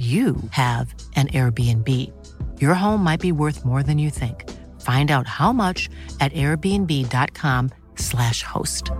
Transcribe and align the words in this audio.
you 0.00 0.36
have 0.52 0.94
an 1.14 1.26
Airbnb. 1.28 1.86
Your 2.58 2.72
home 2.72 3.04
might 3.04 3.20
be 3.20 3.32
worth 3.32 3.66
more 3.66 3.82
than 3.82 3.98
you 3.98 4.08
think. 4.08 4.48
Find 4.80 5.10
out 5.10 5.26
how 5.26 5.52
much 5.52 5.90
at 6.20 6.32
airbnb.com/slash 6.32 8.42
host. 8.42 8.92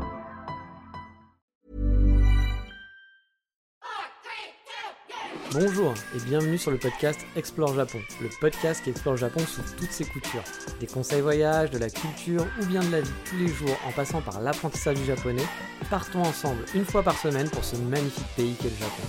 Bonjour 5.53 5.95
et 6.15 6.23
bienvenue 6.27 6.59
sur 6.59 6.71
le 6.71 6.77
podcast 6.77 7.19
Explore 7.35 7.75
Japon, 7.75 7.99
le 8.21 8.29
podcast 8.41 8.85
qui 8.85 8.91
explore 8.91 9.17
Japon 9.17 9.41
sous 9.41 9.63
toutes 9.79 9.91
ses 9.91 10.05
coutures. 10.05 10.45
Des 10.79 10.87
conseils 10.87 11.23
voyage, 11.23 11.71
de 11.71 11.79
la 11.79 11.91
culture 11.91 12.47
ou 12.61 12.67
bien 12.67 12.85
de 12.85 12.93
la 12.93 13.01
vie 13.01 13.11
tous 13.25 13.37
les 13.37 13.49
jours 13.49 13.77
en 13.89 13.93
passant 13.93 14.21
par 14.21 14.41
l'apprentissage 14.41 14.99
du 14.99 15.07
japonais, 15.07 15.47
partons 15.89 16.23
ensemble 16.23 16.65
une 16.75 16.85
fois 16.85 17.03
par 17.03 17.19
semaine 17.19 17.49
pour 17.49 17.65
ce 17.65 17.77
magnifique 17.77 18.29
pays 18.37 18.55
qu'est 18.61 18.71
le 18.71 18.77
Japon. 18.77 19.03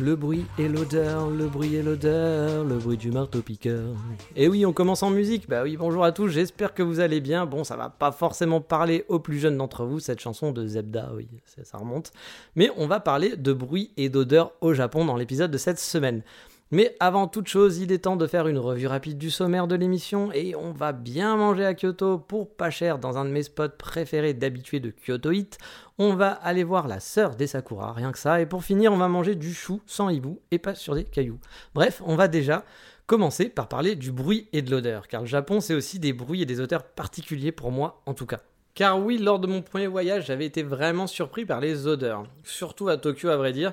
Le 0.00 0.14
bruit 0.14 0.46
et 0.58 0.68
l'odeur, 0.68 1.28
le 1.28 1.48
bruit 1.48 1.74
et 1.74 1.82
l'odeur, 1.82 2.62
le 2.62 2.76
bruit 2.76 2.96
du 2.96 3.10
marteau-piqueur. 3.10 3.96
Et 4.36 4.46
oui, 4.46 4.64
on 4.64 4.72
commence 4.72 5.02
en 5.02 5.10
musique. 5.10 5.48
Bah 5.48 5.64
oui, 5.64 5.76
bonjour 5.76 6.04
à 6.04 6.12
tous, 6.12 6.28
j'espère 6.28 6.72
que 6.72 6.84
vous 6.84 7.00
allez 7.00 7.20
bien. 7.20 7.46
Bon, 7.46 7.64
ça 7.64 7.76
va 7.76 7.90
pas 7.90 8.12
forcément 8.12 8.60
parler 8.60 9.04
aux 9.08 9.18
plus 9.18 9.40
jeunes 9.40 9.56
d'entre 9.56 9.84
vous, 9.84 9.98
cette 9.98 10.20
chanson 10.20 10.52
de 10.52 10.64
Zebda, 10.68 11.10
oui, 11.16 11.26
ça 11.64 11.78
remonte. 11.78 12.12
Mais 12.54 12.70
on 12.76 12.86
va 12.86 13.00
parler 13.00 13.34
de 13.36 13.52
bruit 13.52 13.90
et 13.96 14.08
d'odeur 14.08 14.52
au 14.60 14.72
Japon 14.72 15.04
dans 15.04 15.16
l'épisode 15.16 15.50
de 15.50 15.58
cette 15.58 15.80
semaine. 15.80 16.22
Mais 16.70 16.94
avant 17.00 17.28
toute 17.28 17.48
chose, 17.48 17.78
il 17.78 17.92
est 17.92 18.00
temps 18.00 18.16
de 18.16 18.26
faire 18.26 18.46
une 18.46 18.58
revue 18.58 18.86
rapide 18.86 19.16
du 19.16 19.30
sommaire 19.30 19.66
de 19.68 19.74
l'émission 19.74 20.30
et 20.32 20.54
on 20.54 20.72
va 20.72 20.92
bien 20.92 21.34
manger 21.36 21.64
à 21.64 21.72
Kyoto 21.72 22.18
pour 22.18 22.54
pas 22.54 22.68
cher 22.68 22.98
dans 22.98 23.16
un 23.16 23.24
de 23.24 23.30
mes 23.30 23.42
spots 23.42 23.70
préférés 23.78 24.34
d'habitués 24.34 24.78
de 24.78 24.90
Kyoto 24.90 25.32
Hit. 25.32 25.56
On 25.96 26.14
va 26.14 26.30
aller 26.30 26.64
voir 26.64 26.86
la 26.86 27.00
sœur 27.00 27.36
des 27.36 27.46
Sakura, 27.46 27.94
rien 27.94 28.12
que 28.12 28.18
ça. 28.18 28.42
Et 28.42 28.46
pour 28.46 28.64
finir, 28.64 28.92
on 28.92 28.98
va 28.98 29.08
manger 29.08 29.34
du 29.34 29.54
chou 29.54 29.80
sans 29.86 30.10
hibou 30.10 30.40
et 30.50 30.58
pas 30.58 30.74
sur 30.74 30.94
des 30.94 31.04
cailloux. 31.04 31.40
Bref, 31.74 32.02
on 32.04 32.16
va 32.16 32.28
déjà 32.28 32.66
commencer 33.06 33.48
par 33.48 33.68
parler 33.68 33.94
du 33.94 34.12
bruit 34.12 34.46
et 34.52 34.60
de 34.60 34.70
l'odeur, 34.70 35.08
car 35.08 35.22
le 35.22 35.26
Japon 35.26 35.60
c'est 35.60 35.74
aussi 35.74 35.98
des 35.98 36.12
bruits 36.12 36.42
et 36.42 36.46
des 36.46 36.60
odeurs 36.60 36.84
particuliers 36.84 37.52
pour 37.52 37.72
moi 37.72 38.02
en 38.04 38.12
tout 38.12 38.26
cas. 38.26 38.40
Car 38.74 39.00
oui, 39.00 39.16
lors 39.16 39.38
de 39.38 39.46
mon 39.46 39.62
premier 39.62 39.86
voyage, 39.86 40.26
j'avais 40.26 40.44
été 40.44 40.62
vraiment 40.62 41.06
surpris 41.06 41.46
par 41.46 41.60
les 41.60 41.86
odeurs, 41.86 42.24
surtout 42.44 42.88
à 42.88 42.98
Tokyo 42.98 43.30
à 43.30 43.38
vrai 43.38 43.52
dire, 43.52 43.72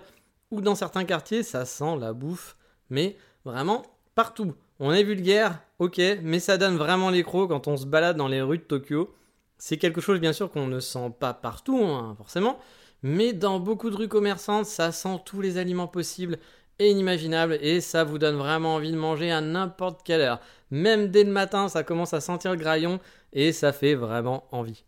où 0.49 0.61
dans 0.61 0.75
certains 0.75 1.03
quartiers 1.03 1.43
ça 1.43 1.65
sent 1.65 1.97
la 1.99 2.13
bouffe 2.13 2.54
mais 2.89 3.17
vraiment 3.43 3.83
partout. 4.15 4.53
On 4.79 4.91
est 4.91 5.03
vulgaire, 5.03 5.61
ok, 5.79 6.01
mais 6.21 6.39
ça 6.39 6.57
donne 6.57 6.75
vraiment 6.75 7.09
les 7.09 7.23
crocs 7.23 7.49
quand 7.49 7.67
on 7.67 7.77
se 7.77 7.85
balade 7.85 8.17
dans 8.17 8.27
les 8.27 8.41
rues 8.41 8.57
de 8.57 8.63
Tokyo. 8.63 9.13
C'est 9.57 9.77
quelque 9.77 10.01
chose 10.01 10.19
bien 10.19 10.33
sûr 10.33 10.51
qu'on 10.51 10.67
ne 10.67 10.79
sent 10.79 11.13
pas 11.19 11.33
partout, 11.33 11.81
hein, 11.83 12.13
forcément, 12.17 12.59
mais 13.03 13.33
dans 13.33 13.59
beaucoup 13.59 13.89
de 13.89 13.95
rues 13.95 14.09
commerçantes, 14.09 14.65
ça 14.65 14.91
sent 14.91 15.21
tous 15.25 15.39
les 15.41 15.57
aliments 15.57 15.87
possibles 15.87 16.37
et 16.79 16.89
inimaginables, 16.89 17.57
et 17.61 17.79
ça 17.79 18.03
vous 18.03 18.17
donne 18.17 18.35
vraiment 18.35 18.75
envie 18.75 18.91
de 18.91 18.97
manger 18.97 19.31
à 19.31 19.39
n'importe 19.39 20.01
quelle 20.03 20.21
heure. 20.21 20.41
Même 20.71 21.07
dès 21.07 21.23
le 21.23 21.31
matin, 21.31 21.69
ça 21.69 21.83
commence 21.83 22.13
à 22.13 22.19
sentir 22.19 22.51
le 22.51 22.57
graillon, 22.57 22.99
et 23.31 23.53
ça 23.53 23.71
fait 23.71 23.95
vraiment 23.95 24.45
envie. 24.51 24.83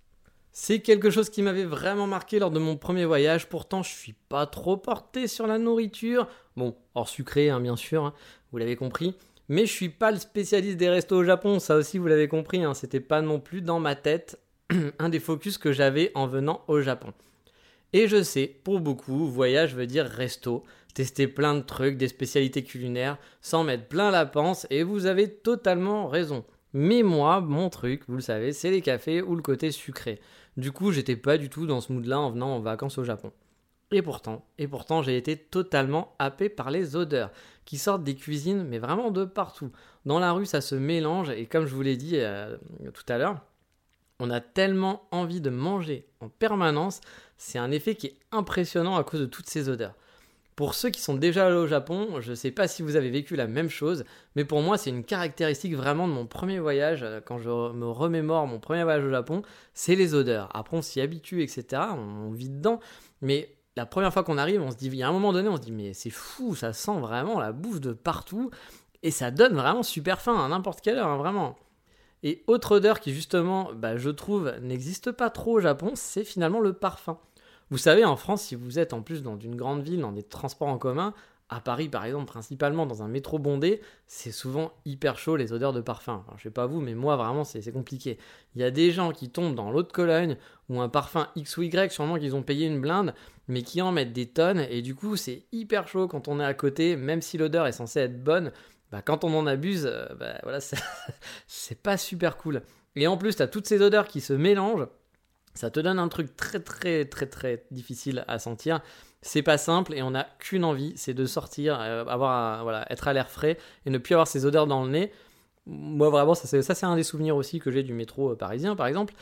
C'est 0.51 0.79
quelque 0.79 1.11
chose 1.11 1.29
qui 1.29 1.43
m'avait 1.43 1.66
vraiment 1.66 2.07
marqué 2.07 2.39
lors 2.39 2.49
de 2.49 2.57
mon 2.57 2.77
premier 2.77 3.05
voyage. 3.05 3.47
Pourtant, 3.47 3.83
je 3.83 3.93
suis 3.93 4.16
pas 4.27 4.47
trop 4.47 4.75
porté 4.75 5.27
sur 5.27 5.45
la 5.45 5.59
nourriture. 5.59 6.27
Bon, 6.57 6.75
hors 6.95 7.07
sucré, 7.07 7.51
hein, 7.51 7.59
bien 7.59 7.75
sûr, 7.75 8.03
hein, 8.03 8.13
vous 8.51 8.57
l'avez 8.57 8.75
compris. 8.75 9.16
Mais 9.47 9.68
je 9.68 9.72
suis 9.72 9.90
pas 9.90 10.12
le 10.12 10.18
spécialiste 10.18 10.78
des 10.78 10.90
restos 10.90 11.18
au 11.18 11.23
Japon, 11.23 11.59
ça 11.59 11.75
aussi 11.75 12.00
vous 12.00 12.07
l'avez 12.07 12.28
compris. 12.28 12.63
Hein, 12.63 12.73
C'était 12.73 13.00
pas 13.00 13.22
non 13.22 13.40
plus 13.40 13.62
dans 13.62 13.79
ma 13.79 13.95
tête 13.95 14.40
un 15.00 15.09
des 15.09 15.19
focus 15.19 15.59
que 15.59 15.72
j'avais 15.72 16.12
en 16.16 16.25
venant 16.25 16.63
au 16.67 16.81
Japon. 16.81 17.13
Et 17.94 18.07
je 18.07 18.23
sais, 18.23 18.47
pour 18.63 18.79
beaucoup, 18.79 19.28
voyage 19.28 19.75
veut 19.75 19.85
dire 19.85 20.07
resto, 20.07 20.63
tester 20.96 21.28
plein 21.28 21.53
de 21.53 21.62
trucs, 21.62 21.96
des 21.96 22.07
spécialités 22.07 22.63
culinaires, 22.63 23.19
sans 23.40 23.63
mettre 23.63 23.88
plein 23.88 24.09
la 24.09 24.25
panse, 24.25 24.66
et 24.72 24.81
vous 24.81 25.06
avez 25.06 25.29
totalement 25.29 26.07
raison. 26.07 26.44
Mais 26.73 27.03
moi, 27.03 27.40
mon 27.40 27.69
truc, 27.69 28.01
vous 28.07 28.16
le 28.16 28.22
savez, 28.22 28.51
c'est 28.51 28.72
les 28.72 28.81
cafés 28.81 29.22
ou 29.22 29.35
le 29.35 29.44
côté 29.44 29.72
sucré. 29.72 30.19
Du 30.57 30.72
coup, 30.72 30.91
j'étais 30.91 31.16
pas 31.16 31.38
du 31.38 31.50
tout 31.50 31.67
dans 31.67 31.81
ce 31.81 31.94
mood-là 31.94 32.19
en 32.19 32.31
venant 32.31 32.56
en 32.56 32.59
vacances 32.59 32.97
au 32.97 33.03
Japon. 33.03 33.31
Et 33.91 34.01
pourtant, 34.01 34.45
et 34.57 34.67
pourtant, 34.67 35.01
j'ai 35.01 35.15
été 35.15 35.37
totalement 35.37 36.13
happé 36.19 36.49
par 36.49 36.71
les 36.71 36.97
odeurs 36.97 37.31
qui 37.63 37.77
sortent 37.77 38.03
des 38.03 38.15
cuisines, 38.15 38.63
mais 38.63 38.79
vraiment 38.79 39.11
de 39.11 39.23
partout. 39.23 39.71
Dans 40.05 40.19
la 40.19 40.33
rue, 40.33 40.45
ça 40.45 40.59
se 40.59 40.75
mélange 40.75 41.29
et 41.29 41.45
comme 41.45 41.65
je 41.65 41.73
vous 41.73 41.81
l'ai 41.81 41.95
dit 41.95 42.15
euh, 42.15 42.57
tout 42.93 43.05
à 43.07 43.17
l'heure, 43.17 43.41
on 44.19 44.29
a 44.29 44.41
tellement 44.41 45.07
envie 45.11 45.41
de 45.41 45.49
manger 45.49 46.05
en 46.21 46.27
permanence, 46.27 47.01
c'est 47.37 47.59
un 47.59 47.71
effet 47.71 47.95
qui 47.95 48.07
est 48.07 48.17
impressionnant 48.31 48.97
à 48.97 49.03
cause 49.03 49.19
de 49.21 49.25
toutes 49.25 49.49
ces 49.49 49.69
odeurs. 49.69 49.93
Pour 50.55 50.73
ceux 50.73 50.89
qui 50.89 51.01
sont 51.01 51.13
déjà 51.13 51.45
allés 51.45 51.55
au 51.55 51.67
Japon, 51.67 52.19
je 52.19 52.31
ne 52.31 52.35
sais 52.35 52.49
pas 52.49 52.67
si 52.67 52.81
vous 52.81 52.95
avez 52.95 53.11
vécu 53.11 53.35
la 53.35 53.45
même 53.45 53.69
chose, 53.69 54.05
mais 54.35 54.43
pour 54.43 54.61
moi 54.61 54.77
c'est 54.77 54.89
une 54.89 55.03
caractéristique 55.03 55.75
vraiment 55.75 56.07
de 56.07 56.13
mon 56.13 56.25
premier 56.25 56.59
voyage, 56.59 57.03
euh, 57.03 57.21
quand 57.23 57.37
je 57.37 57.49
me 57.49 57.85
remémore 57.85 58.47
mon 58.47 58.59
premier 58.59 58.83
voyage 58.83 59.03
au 59.05 59.11
Japon, 59.11 59.43
c'est 59.73 59.95
les 59.95 60.15
odeurs. 60.15 60.49
Après 60.55 60.75
on 60.75 60.81
s'y 60.81 60.99
habitue, 60.99 61.43
etc., 61.43 61.83
on 61.95 62.31
vit 62.31 62.49
dedans, 62.49 62.79
mais 63.21 63.56
la 63.77 63.85
première 63.85 64.11
fois 64.11 64.23
qu'on 64.23 64.39
arrive, 64.39 64.61
on 64.63 64.71
se 64.71 64.75
dit, 64.75 64.88
il 64.88 64.95
y 64.95 65.03
a 65.03 65.07
un 65.07 65.11
moment 65.11 65.31
donné, 65.31 65.47
on 65.47 65.55
se 65.55 65.61
dit, 65.61 65.71
mais 65.71 65.93
c'est 65.93 66.09
fou, 66.09 66.55
ça 66.55 66.73
sent 66.73 66.99
vraiment 66.99 67.39
la 67.39 67.51
bouffe 67.51 67.79
de 67.79 67.93
partout, 67.93 68.49
et 69.03 69.11
ça 69.11 69.29
donne 69.29 69.53
vraiment 69.53 69.83
super 69.83 70.19
faim 70.19 70.43
à 70.43 70.47
n'importe 70.47 70.81
quelle 70.81 70.97
heure, 70.97 71.07
hein, 71.07 71.17
vraiment. 71.17 71.55
Et 72.23 72.43
autre 72.47 72.77
odeur 72.77 72.99
qui 72.99 73.13
justement, 73.13 73.69
bah, 73.75 73.95
je 73.95 74.09
trouve, 74.09 74.51
n'existe 74.61 75.11
pas 75.11 75.29
trop 75.29 75.57
au 75.57 75.59
Japon, 75.59 75.91
c'est 75.93 76.23
finalement 76.23 76.59
le 76.59 76.73
parfum. 76.73 77.19
Vous 77.69 77.77
savez, 77.77 78.03
en 78.03 78.16
France, 78.16 78.41
si 78.41 78.55
vous 78.55 78.79
êtes 78.79 78.93
en 78.93 79.03
plus 79.03 79.21
dans 79.21 79.37
une 79.37 79.55
grande 79.55 79.83
ville, 79.83 80.01
dans 80.01 80.11
des 80.11 80.23
transports 80.23 80.69
en 80.69 80.79
commun, 80.79 81.13
à 81.50 81.62
Paris 81.62 81.88
par 81.88 82.06
exemple, 82.06 82.25
principalement 82.25 82.85
dans 82.85 83.03
un 83.03 83.08
métro 83.08 83.40
bondé, 83.40 83.81
c'est 84.06 84.31
souvent 84.31 84.74
hyper 84.85 85.18
chaud 85.18 85.35
les 85.35 85.53
odeurs 85.53 85.74
de 85.74 85.81
parfum. 85.81 86.25
Je 86.34 86.38
je 86.40 86.44
sais 86.44 86.50
pas 86.50 86.66
vous, 86.66 86.81
mais 86.81 86.96
moi 86.96 87.16
vraiment 87.16 87.44
c'est 87.44 87.72
compliqué. 87.72 88.18
Il 88.56 88.62
y 88.62 88.63
a 88.63 88.72
des 88.72 88.91
gens 88.91 89.12
qui 89.12 89.30
tombent 89.30 89.56
dans 89.56 89.72
l'eau 89.72 89.84
de 89.84 89.91
Cologne 89.91 90.38
ou 90.69 90.81
un 90.81 90.90
parfum 90.90 91.28
X 91.35 91.58
ou 91.58 91.63
Y, 91.63 91.91
sûrement 91.91 92.18
qu'ils 92.18 92.35
ont 92.35 92.44
payé 92.44 92.68
une 92.68 92.81
blinde, 92.81 93.13
mais 93.47 93.62
qui 93.62 93.81
en 93.81 93.91
mettent 93.91 94.13
des 94.13 94.28
tonnes 94.28 94.66
et 94.69 94.81
du 94.81 94.96
coup 94.96 95.16
c'est 95.16 95.44
hyper 95.52 95.88
chaud 95.88 96.08
quand 96.08 96.28
on 96.28 96.40
est 96.40 96.46
à 96.46 96.53
côté, 96.53 96.96
même 96.96 97.22
si 97.22 97.38
l'odeur 97.38 97.68
est 97.68 97.72
censée 97.72 98.00
être 98.02 98.24
bonne. 98.24 98.52
Bah, 98.91 99.02
quand 99.02 99.25
on 99.25 99.34
en 99.38 99.47
abuse, 99.47 99.85
euh, 99.85 100.06
bah, 100.18 100.40
voilà, 100.44 100.59
c'est 101.47 101.81
pas 101.81 101.97
super 101.97 102.38
cool. 102.38 102.62
Et 102.96 103.06
en 103.06 103.18
plus, 103.18 103.35
tu 103.35 103.41
as 103.41 103.47
toutes 103.47 103.68
ces 103.68 103.81
odeurs 103.81 104.08
qui 104.08 104.22
se 104.22 104.31
mélangent 104.31 104.88
ça 105.58 105.72
te 105.72 105.79
donne 105.79 106.00
un 106.00 106.08
truc 106.08 106.38
très 106.38 106.59
très 106.59 107.06
très 107.06 107.25
très 107.25 107.66
difficile 107.72 108.24
à 108.28 108.40
sentir. 108.40 108.81
C'est 109.22 109.41
pas 109.41 109.57
simple 109.57 109.94
et 109.94 110.01
on 110.03 110.11
n'a 110.11 110.28
qu'une 110.39 110.63
envie, 110.63 110.94
c'est 110.95 111.13
de 111.13 111.25
sortir, 111.25 111.79
euh, 111.79 112.05
avoir 112.05 112.63
voilà, 112.63 112.85
être 112.91 113.07
à 113.07 113.13
l'air 113.13 113.29
frais 113.29 113.57
et 113.85 113.89
ne 113.89 113.97
plus 113.97 114.13
avoir 114.13 114.28
ces 114.28 114.45
odeurs 114.45 114.67
dans 114.67 114.83
le 114.83 114.91
nez. 114.91 115.11
Moi 115.66 116.09
vraiment, 116.09 116.35
ça 116.35 116.47
c'est 116.47 116.85
un 116.85 116.95
des 116.95 117.03
souvenirs 117.03 117.35
aussi 117.35 117.59
que 117.59 117.72
j'ai 117.72 117.83
du 117.83 117.94
métro 117.94 118.31
euh, 118.31 118.35
parisien 118.35 118.75
par 118.75 118.88
exemple. 118.88 119.13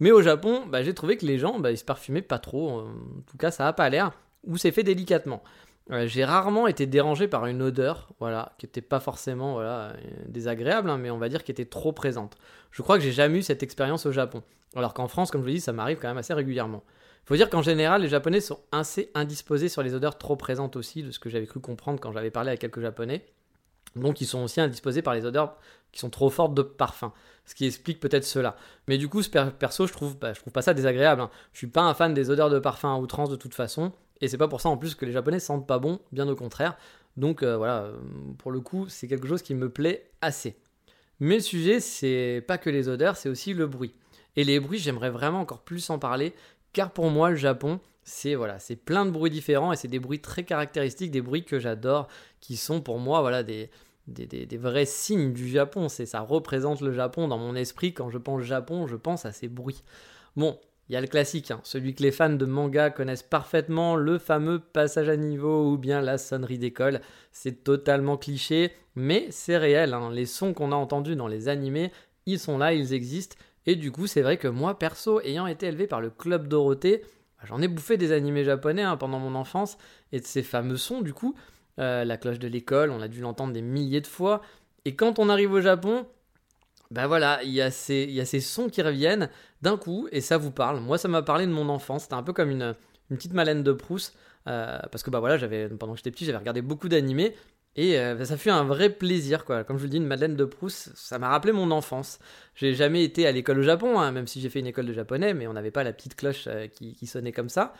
Mais 0.00 0.10
au 0.10 0.22
Japon, 0.22 0.64
bah, 0.66 0.82
j'ai 0.82 0.94
trouvé 0.94 1.16
que 1.16 1.26
les 1.26 1.38
gens, 1.38 1.60
bah, 1.60 1.70
ils 1.70 1.78
se 1.78 1.84
parfumaient 1.84 2.22
pas 2.22 2.38
trop. 2.40 2.80
En 2.80 3.22
tout 3.30 3.36
cas, 3.36 3.52
ça 3.52 3.68
a 3.68 3.72
pas 3.72 3.88
l'air. 3.88 4.12
Ou 4.44 4.56
c'est 4.56 4.72
fait 4.72 4.82
délicatement. 4.82 5.42
Euh, 5.90 6.06
j'ai 6.06 6.24
rarement 6.24 6.66
été 6.66 6.86
dérangé 6.86 7.28
par 7.28 7.46
une 7.46 7.62
odeur, 7.62 8.08
voilà, 8.18 8.52
qui 8.58 8.66
n'était 8.66 8.80
pas 8.80 9.00
forcément 9.00 9.54
voilà, 9.54 9.92
désagréable, 10.26 10.90
hein, 10.90 10.98
mais 10.98 11.10
on 11.10 11.18
va 11.18 11.28
dire 11.28 11.44
qui 11.44 11.52
était 11.52 11.66
trop 11.66 11.92
présente. 11.92 12.36
Je 12.70 12.82
crois 12.82 12.98
que 12.98 13.04
j'ai 13.04 13.12
jamais 13.12 13.38
eu 13.38 13.42
cette 13.42 13.62
expérience 13.62 14.06
au 14.06 14.12
Japon. 14.12 14.42
Alors 14.74 14.94
qu'en 14.94 15.08
France, 15.08 15.30
comme 15.30 15.42
je 15.42 15.46
vous 15.46 15.54
dis, 15.54 15.60
ça 15.60 15.72
m'arrive 15.72 15.98
quand 16.00 16.08
même 16.08 16.18
assez 16.18 16.34
régulièrement. 16.34 16.82
Faut 17.24 17.36
dire 17.36 17.48
qu'en 17.48 17.62
général, 17.62 18.02
les 18.02 18.08
Japonais 18.08 18.40
sont 18.40 18.60
assez 18.72 19.10
indisposés 19.14 19.68
sur 19.68 19.82
les 19.82 19.94
odeurs 19.94 20.18
trop 20.18 20.36
présentes 20.36 20.76
aussi, 20.76 21.02
de 21.02 21.10
ce 21.10 21.18
que 21.18 21.30
j'avais 21.30 21.46
cru 21.46 21.60
comprendre 21.60 22.00
quand 22.00 22.12
j'avais 22.12 22.30
parlé 22.30 22.48
avec 22.48 22.60
quelques 22.60 22.80
Japonais. 22.80 23.24
Donc 23.96 24.20
ils 24.20 24.26
sont 24.26 24.42
aussi 24.42 24.60
indisposés 24.60 25.02
par 25.02 25.14
les 25.14 25.24
odeurs 25.26 25.56
qui 25.92 26.00
sont 26.00 26.10
trop 26.10 26.30
fortes 26.30 26.54
de 26.54 26.62
parfum, 26.62 27.12
ce 27.44 27.54
qui 27.54 27.66
explique 27.66 28.00
peut-être 28.00 28.24
cela. 28.24 28.56
Mais 28.88 28.98
du 28.98 29.08
coup, 29.08 29.20
perso, 29.58 29.86
je 29.86 29.92
trouve, 29.92 30.18
bah, 30.18 30.32
je 30.32 30.40
trouve 30.40 30.52
pas 30.52 30.62
ça 30.62 30.74
désagréable. 30.74 31.20
Hein. 31.20 31.30
Je 31.52 31.58
suis 31.58 31.66
pas 31.66 31.82
un 31.82 31.94
fan 31.94 32.14
des 32.14 32.30
odeurs 32.30 32.50
de 32.50 32.58
parfum 32.58 32.94
à 32.94 32.98
outrance 32.98 33.28
de 33.28 33.36
toute 33.36 33.54
façon. 33.54 33.92
Et 34.20 34.28
c'est 34.28 34.38
pas 34.38 34.48
pour 34.48 34.60
ça 34.60 34.68
en 34.68 34.76
plus 34.76 34.94
que 34.94 35.04
les 35.04 35.12
Japonais 35.12 35.40
sentent 35.40 35.66
pas 35.66 35.78
bon, 35.78 36.00
bien 36.12 36.28
au 36.28 36.36
contraire. 36.36 36.76
Donc 37.16 37.42
euh, 37.42 37.56
voilà, 37.56 37.82
euh, 37.82 37.96
pour 38.38 38.50
le 38.50 38.60
coup, 38.60 38.88
c'est 38.88 39.08
quelque 39.08 39.28
chose 39.28 39.42
qui 39.42 39.54
me 39.54 39.68
plaît 39.68 40.10
assez. 40.20 40.56
Mais 41.20 41.36
le 41.36 41.40
sujet, 41.40 41.80
c'est 41.80 42.42
pas 42.46 42.58
que 42.58 42.70
les 42.70 42.88
odeurs, 42.88 43.16
c'est 43.16 43.28
aussi 43.28 43.52
le 43.52 43.66
bruit. 43.66 43.94
Et 44.36 44.44
les 44.44 44.60
bruits, 44.60 44.78
j'aimerais 44.78 45.10
vraiment 45.10 45.40
encore 45.40 45.60
plus 45.60 45.90
en 45.90 45.98
parler, 45.98 46.34
car 46.72 46.92
pour 46.92 47.10
moi, 47.10 47.30
le 47.30 47.36
Japon, 47.36 47.80
c'est 48.04 48.34
voilà, 48.34 48.58
c'est 48.58 48.76
plein 48.76 49.06
de 49.06 49.10
bruits 49.10 49.30
différents 49.30 49.72
et 49.72 49.76
c'est 49.76 49.88
des 49.88 50.00
bruits 50.00 50.20
très 50.20 50.44
caractéristiques, 50.44 51.10
des 51.10 51.22
bruits 51.22 51.44
que 51.44 51.58
j'adore, 51.58 52.08
qui 52.40 52.56
sont 52.56 52.80
pour 52.80 52.98
moi 52.98 53.20
voilà 53.20 53.42
des, 53.42 53.70
des, 54.08 54.56
vrais 54.56 54.86
signes 54.86 55.32
du 55.32 55.48
Japon. 55.48 55.88
C'est 55.88 56.06
ça 56.06 56.20
représente 56.20 56.80
le 56.80 56.92
Japon 56.92 57.28
dans 57.28 57.38
mon 57.38 57.54
esprit. 57.54 57.94
Quand 57.94 58.10
je 58.10 58.18
pense 58.18 58.42
Japon, 58.42 58.86
je 58.86 58.96
pense 58.96 59.24
à 59.24 59.32
ces 59.32 59.48
bruits. 59.48 59.82
Bon, 60.36 60.58
il 60.88 60.94
y 60.94 60.96
a 60.96 61.00
le 61.00 61.06
classique, 61.06 61.50
hein, 61.50 61.60
celui 61.62 61.94
que 61.94 62.02
les 62.02 62.10
fans 62.10 62.30
de 62.30 62.44
manga 62.44 62.90
connaissent 62.90 63.22
parfaitement, 63.22 63.94
le 63.94 64.18
fameux 64.18 64.58
passage 64.58 65.08
à 65.08 65.16
niveau 65.16 65.70
ou 65.70 65.78
bien 65.78 66.00
la 66.00 66.18
sonnerie 66.18 66.58
d'école. 66.58 67.00
C'est 67.30 67.62
totalement 67.64 68.16
cliché, 68.16 68.72
mais 68.96 69.28
c'est 69.30 69.56
réel. 69.56 69.94
Hein. 69.94 70.10
Les 70.12 70.26
sons 70.26 70.54
qu'on 70.54 70.72
a 70.72 70.76
entendus 70.76 71.16
dans 71.16 71.28
les 71.28 71.48
animés, 71.48 71.92
ils 72.26 72.40
sont 72.40 72.58
là, 72.58 72.74
ils 72.74 72.92
existent. 72.92 73.36
Et 73.66 73.76
du 73.76 73.92
coup, 73.92 74.06
c'est 74.06 74.22
vrai 74.22 74.36
que 74.36 74.48
moi, 74.48 74.78
perso, 74.78 75.20
ayant 75.20 75.46
été 75.46 75.66
élevé 75.66 75.86
par 75.86 76.00
le 76.00 76.10
Club 76.10 76.48
Dorothée, 76.48 77.02
bah, 77.38 77.44
j'en 77.44 77.60
ai 77.60 77.68
bouffé 77.68 77.96
des 77.96 78.12
animés 78.12 78.44
japonais 78.44 78.82
hein, 78.82 78.96
pendant 78.96 79.18
mon 79.18 79.34
enfance, 79.34 79.78
et 80.12 80.20
de 80.20 80.26
ces 80.26 80.42
fameux 80.42 80.76
sons, 80.76 81.00
du 81.00 81.14
coup, 81.14 81.34
euh, 81.78 82.04
la 82.04 82.16
cloche 82.16 82.38
de 82.38 82.48
l'école, 82.48 82.90
on 82.90 83.00
a 83.00 83.08
dû 83.08 83.20
l'entendre 83.20 83.52
des 83.52 83.62
milliers 83.62 84.00
de 84.00 84.06
fois. 84.06 84.42
Et 84.84 84.94
quand 84.96 85.18
on 85.18 85.28
arrive 85.28 85.52
au 85.52 85.60
Japon, 85.60 86.06
ben 86.90 87.06
voilà, 87.06 87.42
il 87.42 87.50
y, 87.50 87.62
a 87.62 87.70
ces, 87.70 88.40
sons 88.40 88.68
qui 88.68 88.82
reviennent 88.82 89.30
d'un 89.62 89.76
coup, 89.76 90.08
et 90.12 90.20
ça 90.20 90.36
vous 90.36 90.50
parle. 90.50 90.80
Moi, 90.80 90.98
ça 90.98 91.08
m'a 91.08 91.22
parlé 91.22 91.46
de 91.46 91.52
mon 91.52 91.68
enfance, 91.68 92.02
c'était 92.02 92.14
un 92.14 92.22
peu 92.22 92.32
comme 92.32 92.50
une, 92.50 92.74
petite 93.08 93.32
Malène 93.32 93.62
de 93.62 93.72
Proust, 93.72 94.16
euh, 94.48 94.78
parce 94.90 95.02
que 95.02 95.10
bah 95.10 95.20
voilà, 95.20 95.38
j'avais, 95.38 95.68
pendant 95.68 95.92
que 95.92 95.98
j'étais 95.98 96.10
petit, 96.10 96.24
j'avais 96.24 96.38
regardé 96.38 96.60
beaucoup 96.60 96.88
d'animés, 96.88 97.34
et 97.74 97.98
euh, 97.98 98.22
ça 98.24 98.36
fut 98.36 98.50
un 98.50 98.64
vrai 98.64 98.90
plaisir, 98.90 99.44
quoi. 99.44 99.64
Comme 99.64 99.76
je 99.76 99.82
vous 99.82 99.86
le 99.86 99.90
dis, 99.90 99.96
une 99.96 100.06
Madeleine 100.06 100.36
de 100.36 100.44
Proust, 100.44 100.92
ça 100.94 101.18
m'a 101.18 101.28
rappelé 101.28 101.52
mon 101.52 101.70
enfance. 101.70 102.18
J'ai 102.54 102.74
jamais 102.74 103.02
été 103.02 103.26
à 103.26 103.32
l'école 103.32 103.60
au 103.60 103.62
Japon, 103.62 103.98
hein, 103.98 104.12
même 104.12 104.26
si 104.26 104.40
j'ai 104.40 104.50
fait 104.50 104.60
une 104.60 104.66
école 104.66 104.86
de 104.86 104.92
japonais, 104.92 105.32
mais 105.32 105.46
on 105.46 105.54
n'avait 105.54 105.70
pas 105.70 105.82
la 105.82 105.92
petite 105.92 106.14
cloche 106.14 106.44
euh, 106.48 106.66
qui, 106.66 107.06
sonnait 107.06 107.32
comme 107.32 107.48
ça. 107.48 107.72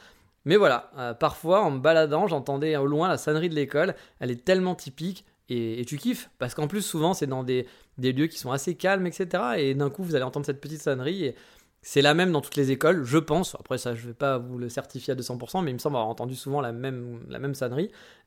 Mais 0.46 0.56
voilà, 0.56 0.90
euh, 0.96 1.14
parfois 1.14 1.62
en 1.62 1.70
me 1.70 1.78
baladant, 1.78 2.26
j'entendais 2.26 2.76
au 2.76 2.86
loin 2.86 3.08
la 3.08 3.18
sonnerie 3.18 3.50
de 3.50 3.54
l'école. 3.54 3.94
Elle 4.18 4.30
est 4.30 4.44
tellement 4.44 4.74
typique 4.74 5.26
et, 5.50 5.84
tu 5.86 5.98
kiffes, 5.98 6.30
parce 6.38 6.54
qu'en 6.54 6.66
plus 6.66 6.80
souvent 6.80 7.12
c'est 7.12 7.26
dans 7.26 7.44
des, 7.44 7.66
des, 7.98 8.12
lieux 8.12 8.26
qui 8.26 8.38
sont 8.38 8.50
assez 8.50 8.74
calmes, 8.74 9.06
etc. 9.06 9.42
Et 9.58 9.74
d'un 9.74 9.90
coup 9.90 10.02
vous 10.02 10.14
allez 10.14 10.24
entendre 10.24 10.46
cette 10.46 10.60
petite 10.60 10.80
sonnerie 10.80 11.34
c'est 11.82 12.00
la 12.00 12.14
même 12.14 12.30
dans 12.30 12.40
toutes 12.40 12.56
les 12.56 12.70
écoles, 12.70 13.02
je 13.02 13.18
pense. 13.18 13.56
Après, 13.56 13.76
ça, 13.76 13.94
je 13.94 14.06
vais 14.06 14.14
pas 14.14 14.38
vous 14.38 14.56
le 14.56 14.68
certifier 14.68 15.12
à 15.12 15.16
200%, 15.16 15.62
mais 15.64 15.72
il 15.72 15.74
me 15.74 15.78
semble 15.78 15.96
avoir 15.96 16.08
entendu 16.08 16.36
souvent 16.36 16.60
la 16.60 16.70
même, 16.70 17.20
la. 17.28 17.40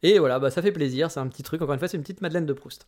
Et 0.04 0.20
voilà, 0.20 0.40
bah, 0.40 0.52
ça 0.52 0.62
fait 0.62 0.74
plaisir, 0.74 1.10
c'est 1.10 1.22
un 1.22 1.28
petit 1.28 1.44
truc. 1.44 1.62
Encore 1.62 1.74
une 1.74 1.80
fois, 1.80 1.88
c'est 1.88 1.96
une 1.98 2.04
petite 2.04 2.22
Madeleine 2.22 2.46
de 2.46 2.54
Proust. 2.54 2.88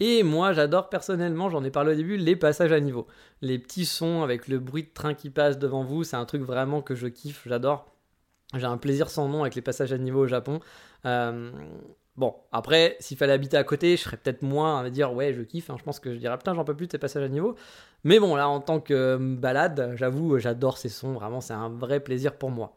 Et 0.00 0.24
moi, 0.24 0.52
j'adore 0.52 0.88
personnellement, 0.88 1.48
j'en 1.50 1.62
ai 1.62 1.70
parlé 1.70 1.92
au 1.92 1.94
début, 1.94 2.16
les 2.16 2.34
passages 2.34 2.72
à 2.72 2.80
niveau. 2.80 3.06
Les 3.42 3.58
petits 3.58 3.86
sons 3.86 4.22
avec 4.22 4.48
le 4.48 4.58
bruit 4.58 4.82
de 4.82 4.90
train 4.92 5.14
qui 5.14 5.30
passe 5.30 5.58
devant 5.58 5.84
vous, 5.84 6.02
c'est 6.02 6.16
un 6.16 6.24
truc 6.24 6.42
vraiment 6.42 6.82
que 6.82 6.96
je 6.96 7.06
kiffe, 7.06 7.42
j'adore. 7.46 7.86
J'ai 8.54 8.64
un 8.64 8.78
plaisir 8.78 9.08
sans 9.08 9.28
nom 9.28 9.42
avec 9.42 9.54
les 9.54 9.62
passages 9.62 9.92
à 9.92 9.98
niveau 9.98 10.24
au 10.24 10.26
Japon. 10.26 10.58
Euh, 11.06 11.52
Bon, 12.16 12.34
après, 12.52 12.96
s'il 13.00 13.16
fallait 13.16 13.32
habiter 13.32 13.56
à 13.56 13.64
côté, 13.64 13.96
je 13.96 14.02
serais 14.02 14.18
peut-être 14.18 14.42
moins 14.42 14.80
à 14.80 14.82
me 14.82 14.90
dire 14.90 15.12
ouais, 15.14 15.32
je 15.32 15.42
kiffe. 15.42 15.70
Hein. 15.70 15.76
je 15.78 15.82
pense 15.82 15.98
que 15.98 16.12
je 16.12 16.18
dirais 16.18 16.36
putain, 16.36 16.54
j'en 16.54 16.64
peux 16.64 16.76
plus 16.76 16.86
de 16.86 16.92
ces 16.92 16.98
passages 16.98 17.24
à 17.24 17.28
niveau. 17.28 17.56
Mais 18.04 18.18
bon, 18.18 18.36
là, 18.36 18.48
en 18.48 18.60
tant 18.60 18.80
que 18.80 18.92
euh, 18.94 19.18
balade, 19.18 19.94
j'avoue, 19.96 20.38
j'adore 20.38 20.76
ces 20.76 20.90
sons. 20.90 21.14
Vraiment, 21.14 21.40
c'est 21.40 21.54
un 21.54 21.70
vrai 21.70 22.00
plaisir 22.00 22.36
pour 22.36 22.50
moi. 22.50 22.76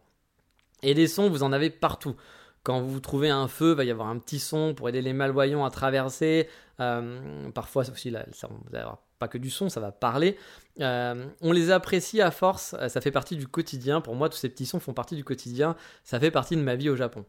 Et 0.83 0.93
des 0.93 1.07
sons, 1.07 1.29
vous 1.29 1.43
en 1.43 1.51
avez 1.51 1.69
partout. 1.69 2.15
Quand 2.63 2.81
vous 2.81 2.99
trouvez 2.99 3.29
un 3.29 3.47
feu, 3.47 3.71
il 3.71 3.75
va 3.75 3.83
y 3.83 3.91
avoir 3.91 4.07
un 4.07 4.17
petit 4.19 4.39
son 4.39 4.73
pour 4.73 4.87
aider 4.89 5.01
les 5.01 5.13
malvoyants 5.13 5.65
à 5.65 5.69
traverser. 5.69 6.47
Euh, 6.79 7.49
parfois, 7.51 7.83
aussi, 7.89 8.11
là, 8.11 8.25
vous 8.49 8.57
n'avez 8.71 8.89
pas 9.19 9.27
que 9.27 9.37
du 9.37 9.49
son, 9.49 9.69
ça 9.69 9.79
va 9.79 9.91
parler. 9.91 10.37
Euh, 10.79 11.25
on 11.41 11.51
les 11.51 11.71
apprécie 11.71 12.21
à 12.21 12.31
force, 12.31 12.75
ça 12.87 13.01
fait 13.01 13.11
partie 13.11 13.35
du 13.35 13.47
quotidien. 13.47 14.01
Pour 14.01 14.15
moi, 14.15 14.29
tous 14.29 14.37
ces 14.37 14.49
petits 14.49 14.65
sons 14.65 14.79
font 14.79 14.93
partie 14.93 15.15
du 15.15 15.23
quotidien. 15.23 15.75
Ça 16.03 16.19
fait 16.19 16.31
partie 16.31 16.55
de 16.55 16.61
ma 16.61 16.75
vie 16.75 16.89
au 16.89 16.95
Japon. 16.95 17.25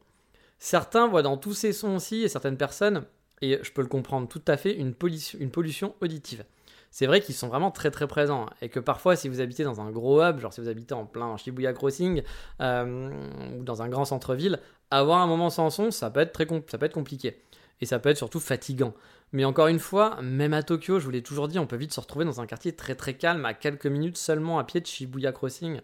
Certains 0.58 1.06
voient 1.06 1.22
dans 1.22 1.36
tous 1.36 1.54
ces 1.54 1.72
sons 1.72 1.96
aussi, 1.96 2.22
et 2.22 2.28
certaines 2.28 2.56
personnes, 2.56 3.04
et 3.42 3.58
je 3.62 3.72
peux 3.72 3.82
le 3.82 3.88
comprendre 3.88 4.28
tout 4.28 4.42
à 4.46 4.56
fait, 4.56 4.74
une 4.74 4.94
pollution, 4.94 5.94
auditive. 6.00 6.44
C'est 6.90 7.06
vrai 7.06 7.20
qu'ils 7.20 7.34
sont 7.34 7.48
vraiment 7.48 7.70
très 7.70 7.90
très 7.90 8.06
présents 8.06 8.46
et 8.62 8.70
que 8.70 8.80
parfois 8.80 9.16
si 9.16 9.28
vous 9.28 9.40
habitez 9.40 9.64
dans 9.64 9.82
un 9.82 9.90
gros 9.90 10.22
hub, 10.22 10.38
genre 10.38 10.52
si 10.52 10.62
vous 10.62 10.68
habitez 10.68 10.94
en 10.94 11.04
plein 11.04 11.36
Shibuya 11.36 11.74
Crossing 11.74 12.22
euh, 12.62 13.10
ou 13.58 13.64
dans 13.64 13.82
un 13.82 13.88
grand 13.88 14.06
centre-ville, 14.06 14.60
avoir 14.90 15.20
un 15.20 15.26
moment 15.26 15.50
sans 15.50 15.68
son, 15.68 15.90
ça 15.90 16.08
peut 16.10 16.20
être 16.20 16.32
très 16.32 16.46
ça 16.68 16.78
peut 16.78 16.86
être 16.86 16.94
compliqué 16.94 17.42
et 17.82 17.86
ça 17.86 17.98
peut 17.98 18.08
être 18.08 18.16
surtout 18.16 18.40
fatigant. 18.40 18.94
Mais 19.32 19.44
encore 19.44 19.66
une 19.66 19.80
fois, 19.80 20.22
même 20.22 20.54
à 20.54 20.62
Tokyo, 20.62 20.98
je 20.98 21.04
vous 21.04 21.10
l'ai 21.10 21.22
toujours 21.22 21.48
dit, 21.48 21.58
on 21.58 21.66
peut 21.66 21.76
vite 21.76 21.92
se 21.92 22.00
retrouver 22.00 22.24
dans 22.24 22.40
un 22.40 22.46
quartier 22.46 22.74
très 22.74 22.94
très 22.94 23.14
calme 23.14 23.44
à 23.44 23.52
quelques 23.52 23.86
minutes 23.86 24.16
seulement 24.16 24.58
à 24.58 24.64
pied 24.64 24.80
de 24.80 24.86
Shibuya 24.86 25.32
Crossing 25.32 25.80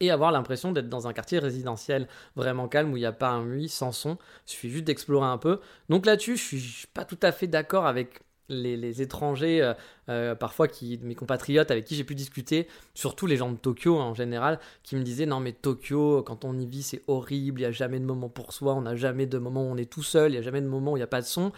et 0.00 0.10
avoir 0.10 0.32
l'impression 0.32 0.72
d'être 0.72 0.88
dans 0.88 1.06
un 1.06 1.12
quartier 1.12 1.38
résidentiel 1.38 2.08
vraiment 2.36 2.68
calme 2.68 2.92
où 2.92 2.96
il 2.96 3.00
n'y 3.00 3.06
a 3.06 3.12
pas 3.12 3.28
un 3.28 3.44
bruit 3.44 3.68
sans 3.68 3.92
son. 3.92 4.18
Il 4.46 4.52
suffit 4.52 4.70
juste 4.70 4.84
d'explorer 4.84 5.26
un 5.26 5.38
peu. 5.38 5.60
Donc 5.88 6.06
là-dessus, 6.06 6.36
je 6.36 6.56
suis 6.56 6.86
pas 6.92 7.04
tout 7.04 7.18
à 7.22 7.32
fait 7.32 7.46
d'accord 7.46 7.86
avec 7.86 8.20
les, 8.50 9.02
étrangers, 9.02 9.62
euh, 9.62 9.74
euh, 10.08 10.34
parfois 10.34 10.68
qui, 10.68 10.98
mes 11.02 11.14
compatriotes 11.14 11.70
avec 11.70 11.84
qui 11.84 11.94
j'ai 11.94 12.04
pu 12.04 12.14
discuter, 12.14 12.66
surtout 12.94 13.26
les 13.26 13.36
gens 13.36 13.50
de 13.50 13.56
Tokyo 13.56 13.96
en 13.96 14.14
général, 14.14 14.58
qui 14.82 14.96
me 14.96 15.02
disaient 15.02 15.26
non 15.26 15.40
mais 15.40 15.52
Tokyo, 15.52 16.22
quand 16.22 16.44
on 16.44 16.58
y 16.58 16.66
vit, 16.66 16.82
c'est 16.82 17.02
horrible, 17.06 17.60
il 17.60 17.62
n'y 17.62 17.68
a 17.68 17.72
jamais 17.72 18.00
de 18.00 18.04
moment 18.04 18.28
pour 18.28 18.52
soi, 18.52 18.74
on 18.74 18.82
n'a 18.82 18.96
jamais 18.96 19.26
de 19.26 19.38
moment 19.38 19.62
où 19.62 19.72
on 19.72 19.76
est 19.76 19.90
tout 19.90 20.02
seul, 20.02 20.30
il 20.30 20.32
n'y 20.32 20.38
a 20.38 20.42
jamais 20.42 20.60
de 20.60 20.66
moment 20.66 20.92
où 20.92 20.96
il 20.96 21.00
n'y 21.00 21.04
a 21.04 21.08
pas 21.08 21.20
de 21.20 21.26
son. 21.26 21.52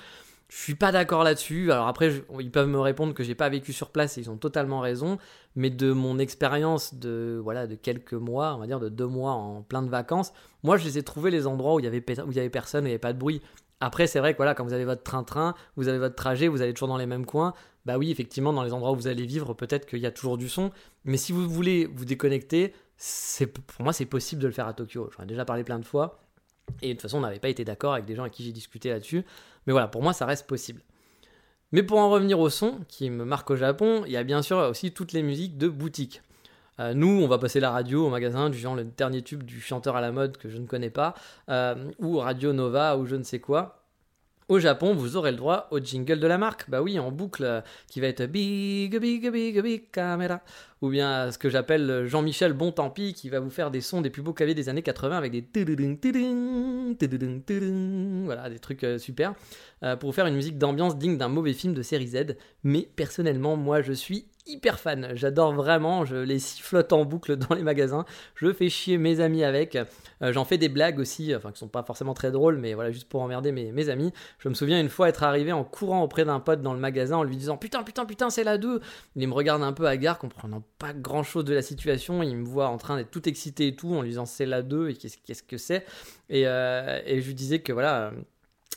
Je 0.54 0.58
suis 0.58 0.74
pas 0.74 0.92
d'accord 0.92 1.24
là-dessus. 1.24 1.72
Alors 1.72 1.88
après, 1.88 2.12
ils 2.38 2.50
peuvent 2.50 2.68
me 2.68 2.78
répondre 2.78 3.14
que 3.14 3.24
j'ai 3.24 3.34
pas 3.34 3.48
vécu 3.48 3.72
sur 3.72 3.88
place 3.88 4.18
et 4.18 4.20
ils 4.20 4.28
ont 4.28 4.36
totalement 4.36 4.80
raison. 4.80 5.16
Mais 5.56 5.70
de 5.70 5.92
mon 5.92 6.18
expérience 6.18 6.94
de 6.94 7.40
voilà 7.42 7.66
de 7.66 7.74
quelques 7.74 8.12
mois, 8.12 8.54
on 8.54 8.58
va 8.58 8.66
dire 8.66 8.78
de 8.78 8.90
deux 8.90 9.06
mois 9.06 9.32
en 9.32 9.62
plein 9.62 9.82
de 9.82 9.88
vacances, 9.88 10.34
moi 10.62 10.76
je 10.76 10.84
les 10.84 10.98
ai 10.98 11.02
trouvés 11.02 11.30
les 11.30 11.46
endroits 11.46 11.74
où 11.74 11.80
il 11.80 11.84
y 11.84 11.88
avait 11.88 12.04
où 12.20 12.30
il 12.30 12.36
y 12.36 12.38
avait 12.38 12.50
personne, 12.50 12.84
où 12.84 12.86
il 12.86 12.90
n'y 12.90 12.92
avait 12.92 12.98
pas 12.98 13.14
de 13.14 13.18
bruit. 13.18 13.40
Après, 13.80 14.06
c'est 14.06 14.18
vrai 14.18 14.34
que 14.34 14.36
voilà, 14.36 14.54
quand 14.54 14.62
vous 14.62 14.74
avez 14.74 14.84
votre 14.84 15.02
train-train, 15.02 15.54
vous 15.76 15.88
avez 15.88 15.98
votre 15.98 16.16
trajet, 16.16 16.48
vous 16.48 16.60
allez 16.60 16.74
toujours 16.74 16.88
dans 16.88 16.98
les 16.98 17.06
mêmes 17.06 17.24
coins. 17.24 17.54
Bah 17.86 17.96
oui, 17.96 18.10
effectivement, 18.10 18.52
dans 18.52 18.62
les 18.62 18.74
endroits 18.74 18.92
où 18.92 18.96
vous 18.96 19.08
allez 19.08 19.24
vivre, 19.24 19.54
peut-être 19.54 19.86
qu'il 19.86 20.00
y 20.00 20.06
a 20.06 20.12
toujours 20.12 20.36
du 20.36 20.50
son. 20.50 20.70
Mais 21.06 21.16
si 21.16 21.32
vous 21.32 21.48
voulez 21.48 21.86
vous 21.86 22.04
déconnecter, 22.04 22.74
pour 23.66 23.84
moi 23.84 23.94
c'est 23.94 24.04
possible 24.04 24.42
de 24.42 24.48
le 24.48 24.52
faire 24.52 24.66
à 24.66 24.74
Tokyo. 24.74 25.08
J'en 25.16 25.24
ai 25.24 25.26
déjà 25.26 25.46
parlé 25.46 25.64
plein 25.64 25.78
de 25.78 25.86
fois. 25.86 26.20
Et 26.80 26.88
de 26.88 26.92
toute 26.92 27.02
façon, 27.02 27.18
on 27.18 27.22
n'avait 27.22 27.38
pas 27.38 27.48
été 27.48 27.64
d'accord 27.64 27.94
avec 27.94 28.04
des 28.04 28.14
gens 28.14 28.22
avec 28.22 28.34
qui 28.34 28.44
j'ai 28.44 28.52
discuté 28.52 28.90
là-dessus. 28.90 29.24
Mais 29.66 29.72
voilà, 29.72 29.88
pour 29.88 30.02
moi, 30.02 30.12
ça 30.12 30.26
reste 30.26 30.46
possible. 30.46 30.82
Mais 31.72 31.82
pour 31.82 31.98
en 31.98 32.10
revenir 32.10 32.38
au 32.38 32.50
son, 32.50 32.80
qui 32.88 33.08
me 33.10 33.24
marque 33.24 33.50
au 33.50 33.56
Japon, 33.56 34.02
il 34.06 34.12
y 34.12 34.16
a 34.16 34.24
bien 34.24 34.42
sûr 34.42 34.58
aussi 34.58 34.92
toutes 34.92 35.12
les 35.12 35.22
musiques 35.22 35.56
de 35.56 35.68
boutique. 35.68 36.22
Euh, 36.80 36.94
nous, 36.94 37.22
on 37.22 37.28
va 37.28 37.38
passer 37.38 37.60
la 37.60 37.70
radio 37.70 38.06
au 38.06 38.10
magasin, 38.10 38.50
du 38.50 38.58
genre 38.58 38.74
le 38.74 38.84
dernier 38.84 39.22
tube 39.22 39.42
du 39.42 39.60
chanteur 39.60 39.96
à 39.96 40.00
la 40.00 40.12
mode 40.12 40.36
que 40.36 40.48
je 40.48 40.58
ne 40.58 40.66
connais 40.66 40.90
pas, 40.90 41.14
euh, 41.48 41.90
ou 41.98 42.18
Radio 42.18 42.52
Nova, 42.52 42.96
ou 42.96 43.06
je 43.06 43.16
ne 43.16 43.22
sais 43.22 43.40
quoi. 43.40 43.81
Au 44.52 44.58
Japon, 44.58 44.92
vous 44.92 45.16
aurez 45.16 45.30
le 45.30 45.38
droit 45.38 45.66
au 45.70 45.78
jingle 45.78 46.20
de 46.20 46.26
la 46.26 46.36
marque. 46.36 46.68
Bah 46.68 46.82
oui, 46.82 46.98
en 46.98 47.10
boucle, 47.10 47.42
euh, 47.42 47.62
qui 47.88 48.00
va 48.00 48.08
être 48.08 48.26
Big, 48.26 48.94
Big, 48.98 49.30
Big, 49.30 49.62
Big 49.62 49.90
Camera. 49.90 50.42
Ou 50.82 50.90
bien 50.90 51.30
ce 51.30 51.38
que 51.38 51.48
j'appelle 51.48 52.04
Jean-Michel 52.06 52.52
Bon 52.52 52.70
qui 52.70 53.30
va 53.30 53.40
vous 53.40 53.48
faire 53.48 53.70
des 53.70 53.80
sons 53.80 54.02
des 54.02 54.10
plus 54.10 54.20
beaux 54.20 54.34
claviers 54.34 54.54
des 54.54 54.68
années 54.68 54.82
80 54.82 55.16
avec 55.16 55.32
des 55.32 55.40
voilà, 58.26 58.50
des 58.50 58.58
trucs 58.58 58.84
euh, 58.84 58.98
super. 58.98 59.32
Euh, 59.84 59.96
pour 59.96 60.14
faire 60.14 60.26
une 60.26 60.34
musique 60.34 60.58
d'ambiance 60.58 60.98
digne 60.98 61.16
d'un 61.16 61.28
mauvais 61.28 61.54
film 61.54 61.72
de 61.72 61.80
série 61.80 62.08
Z. 62.08 62.36
Mais 62.62 62.86
personnellement, 62.94 63.56
moi, 63.56 63.80
je 63.80 63.94
suis 63.94 64.26
hyper 64.46 64.78
fan. 64.78 65.12
J'adore 65.14 65.52
vraiment, 65.52 66.04
je 66.04 66.16
les 66.16 66.38
sifflote 66.38 66.92
en 66.92 67.04
boucle 67.04 67.36
dans 67.36 67.54
les 67.54 67.62
magasins. 67.62 68.04
Je 68.34 68.52
fais 68.52 68.68
chier 68.68 68.98
mes 68.98 69.20
amis 69.20 69.44
avec. 69.44 69.76
Euh, 69.76 70.32
j'en 70.32 70.44
fais 70.44 70.58
des 70.58 70.68
blagues 70.68 70.98
aussi, 70.98 71.34
enfin 71.34 71.52
qui 71.52 71.58
sont 71.58 71.68
pas 71.68 71.82
forcément 71.82 72.14
très 72.14 72.30
drôles, 72.30 72.58
mais 72.58 72.74
voilà, 72.74 72.90
juste 72.90 73.08
pour 73.08 73.22
emmerder 73.22 73.52
mes, 73.52 73.72
mes 73.72 73.88
amis. 73.88 74.12
Je 74.38 74.48
me 74.48 74.54
souviens 74.54 74.80
une 74.80 74.88
fois 74.88 75.08
être 75.08 75.22
arrivé 75.22 75.52
en 75.52 75.64
courant 75.64 76.02
auprès 76.02 76.24
d'un 76.24 76.40
pote 76.40 76.62
dans 76.62 76.74
le 76.74 76.80
magasin 76.80 77.18
en 77.18 77.22
lui 77.22 77.36
disant 77.36 77.56
Putain, 77.56 77.82
putain, 77.82 78.04
putain, 78.04 78.30
c'est 78.30 78.44
la 78.44 78.58
2 78.58 78.80
Il 79.16 79.28
me 79.28 79.34
regarde 79.34 79.62
un 79.62 79.72
peu 79.72 79.86
à 79.86 79.96
gare, 79.96 80.18
comprenant 80.18 80.62
pas 80.78 80.92
grand 80.92 81.22
chose 81.22 81.44
de 81.44 81.54
la 81.54 81.62
situation. 81.62 82.22
Il 82.22 82.36
me 82.36 82.44
voit 82.44 82.68
en 82.68 82.78
train 82.78 82.96
d'être 82.96 83.10
tout 83.10 83.28
excité 83.28 83.68
et 83.68 83.76
tout, 83.76 83.94
en 83.94 84.02
lui 84.02 84.10
disant 84.10 84.26
C'est 84.26 84.46
la 84.46 84.62
2 84.62 84.90
et 84.90 84.94
qu'est-ce 84.94 85.42
que 85.42 85.56
c'est? 85.56 85.84
Euh, 86.32 87.00
et 87.04 87.20
je 87.20 87.26
lui 87.26 87.34
disais 87.34 87.60
que 87.60 87.72
voilà 87.72 88.12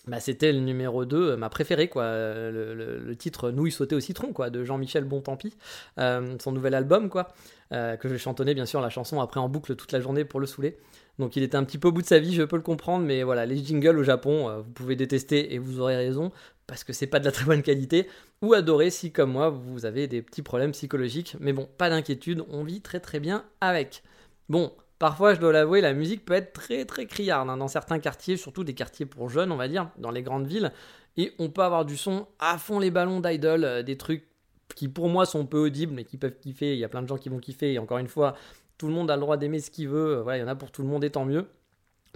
bah, 0.08 0.20
c'était 0.20 0.52
le 0.52 0.60
numéro 0.60 1.06
2, 1.06 1.32
euh, 1.32 1.38
ma 1.38 1.50
préférée, 1.50 1.88
quoi. 1.88 2.06
Le, 2.06 3.14
titre 3.18 3.52
Nouille 3.52 3.72
sautée 3.72 3.96
au 3.96 4.00
citron, 4.00 4.34
quoi, 4.34 4.50
de 4.50 4.64
Jean-Michel 4.64 5.04
Bontempi, 5.04 5.56
euh, 6.00 6.36
son 6.40 6.52
nouvel 6.52 6.76
album, 6.76 7.10
quoi, 7.10 7.30
euh, 7.72 7.96
que 7.96 8.08
je 8.08 8.18
chantonnais 8.18 8.54
bien 8.54 8.66
sûr 8.66 8.82
la 8.82 8.90
chanson 8.90 9.22
après 9.22 9.40
en 9.40 9.50
boucle 9.50 9.76
toute 9.76 9.92
la 9.92 10.00
journée 10.00 10.26
pour 10.26 10.40
le 10.40 10.46
saouler. 10.46 10.78
Donc 11.18 11.36
il 11.38 11.44
était 11.44 11.56
un 11.56 11.64
petit 11.64 11.78
peu 11.78 11.88
au 11.88 11.92
bout 11.92 12.02
de 12.02 12.08
sa 12.08 12.20
vie, 12.20 12.36
je 12.36 12.44
peux 12.44 12.58
le 12.58 12.62
comprendre, 12.62 13.06
mais 13.06 13.24
voilà, 13.24 13.46
les 13.46 13.58
jingles 13.64 13.98
au 13.98 14.04
Japon, 14.04 14.62
vous 14.62 14.72
pouvez 14.72 14.98
détester 14.98 15.54
et 15.54 15.60
vous 15.60 15.80
aurez 15.80 15.96
raison, 15.96 16.32
parce 16.68 16.84
que 16.84 16.92
c'est 16.92 17.08
pas 17.08 17.20
de 17.20 17.26
la 17.26 17.32
très 17.32 17.46
bonne 17.46 17.62
qualité, 17.62 18.08
ou 18.42 18.54
adorer 18.54 18.90
si, 18.90 19.12
comme 19.12 19.32
moi, 19.32 19.50
vous 19.50 19.86
avez 19.86 20.08
des 20.08 20.22
petits 20.22 20.42
problèmes 20.42 20.74
psychologiques. 20.74 21.38
Mais 21.40 21.54
bon, 21.54 21.70
pas 21.78 21.90
d'inquiétude, 21.90 22.44
on 22.50 22.64
vit 22.64 22.82
très 22.82 23.00
très 23.00 23.22
bien 23.22 23.46
avec. 23.62 24.04
Bon, 24.50 24.74
Parfois, 24.98 25.34
je 25.34 25.40
dois 25.40 25.52
l'avouer, 25.52 25.82
la 25.82 25.94
musique 25.94 26.24
peut 26.24 26.34
être 26.34 26.54
très 26.54 26.86
très 26.86 27.06
criarde 27.06 27.50
hein, 27.50 27.58
dans 27.58 27.68
certains 27.68 28.00
quartiers, 28.00 28.38
surtout 28.38 28.64
des 28.64 28.74
quartiers 28.74 29.06
pour 29.06 29.30
jeunes, 29.30 29.52
on 29.52 29.58
va 29.58 29.68
dire, 29.68 29.90
dans 29.98 30.12
les 30.12 30.24
grandes 30.24 30.48
villes. 30.48 30.72
Et 31.18 31.34
on 31.40 31.50
peut 31.50 31.64
avoir 31.64 31.86
du 31.86 31.98
son 31.98 32.28
à 32.40 32.58
fond 32.58 32.80
les 32.80 32.92
ballons 32.92 33.20
d'idol, 33.20 33.64
euh, 33.64 33.84
des 33.84 33.98
trucs 33.98 34.28
qui 34.76 34.88
pour 34.88 35.10
moi 35.10 35.26
sont 35.26 35.46
peu 35.46 35.60
audibles 35.60 35.94
mais 35.94 36.04
qui 36.06 36.18
peuvent 36.18 36.38
kiffer. 36.38 36.74
Il 36.74 36.80
y 36.80 36.84
a 36.84 36.90
plein 36.90 37.02
de 37.02 37.08
gens 37.08 37.18
qui 37.18 37.30
vont 37.30 37.40
kiffer. 37.40 37.74
Et 37.74 37.80
encore 37.80 37.98
une 37.98 38.08
fois, 38.08 38.36
tout 38.78 38.88
le 38.88 38.94
monde 38.94 39.12
a 39.12 39.16
le 39.16 39.22
droit 39.22 39.38
d'aimer 39.38 39.60
ce 39.60 39.70
qu'il 39.70 39.90
veut, 39.90 40.22
voilà, 40.22 40.38
il 40.38 40.42
y 40.42 40.44
en 40.44 40.48
a 40.48 40.56
pour 40.56 40.72
tout 40.72 40.82
le 40.82 40.88
monde 40.88 41.04
et 41.04 41.10
tant 41.10 41.26
mieux. 41.26 41.48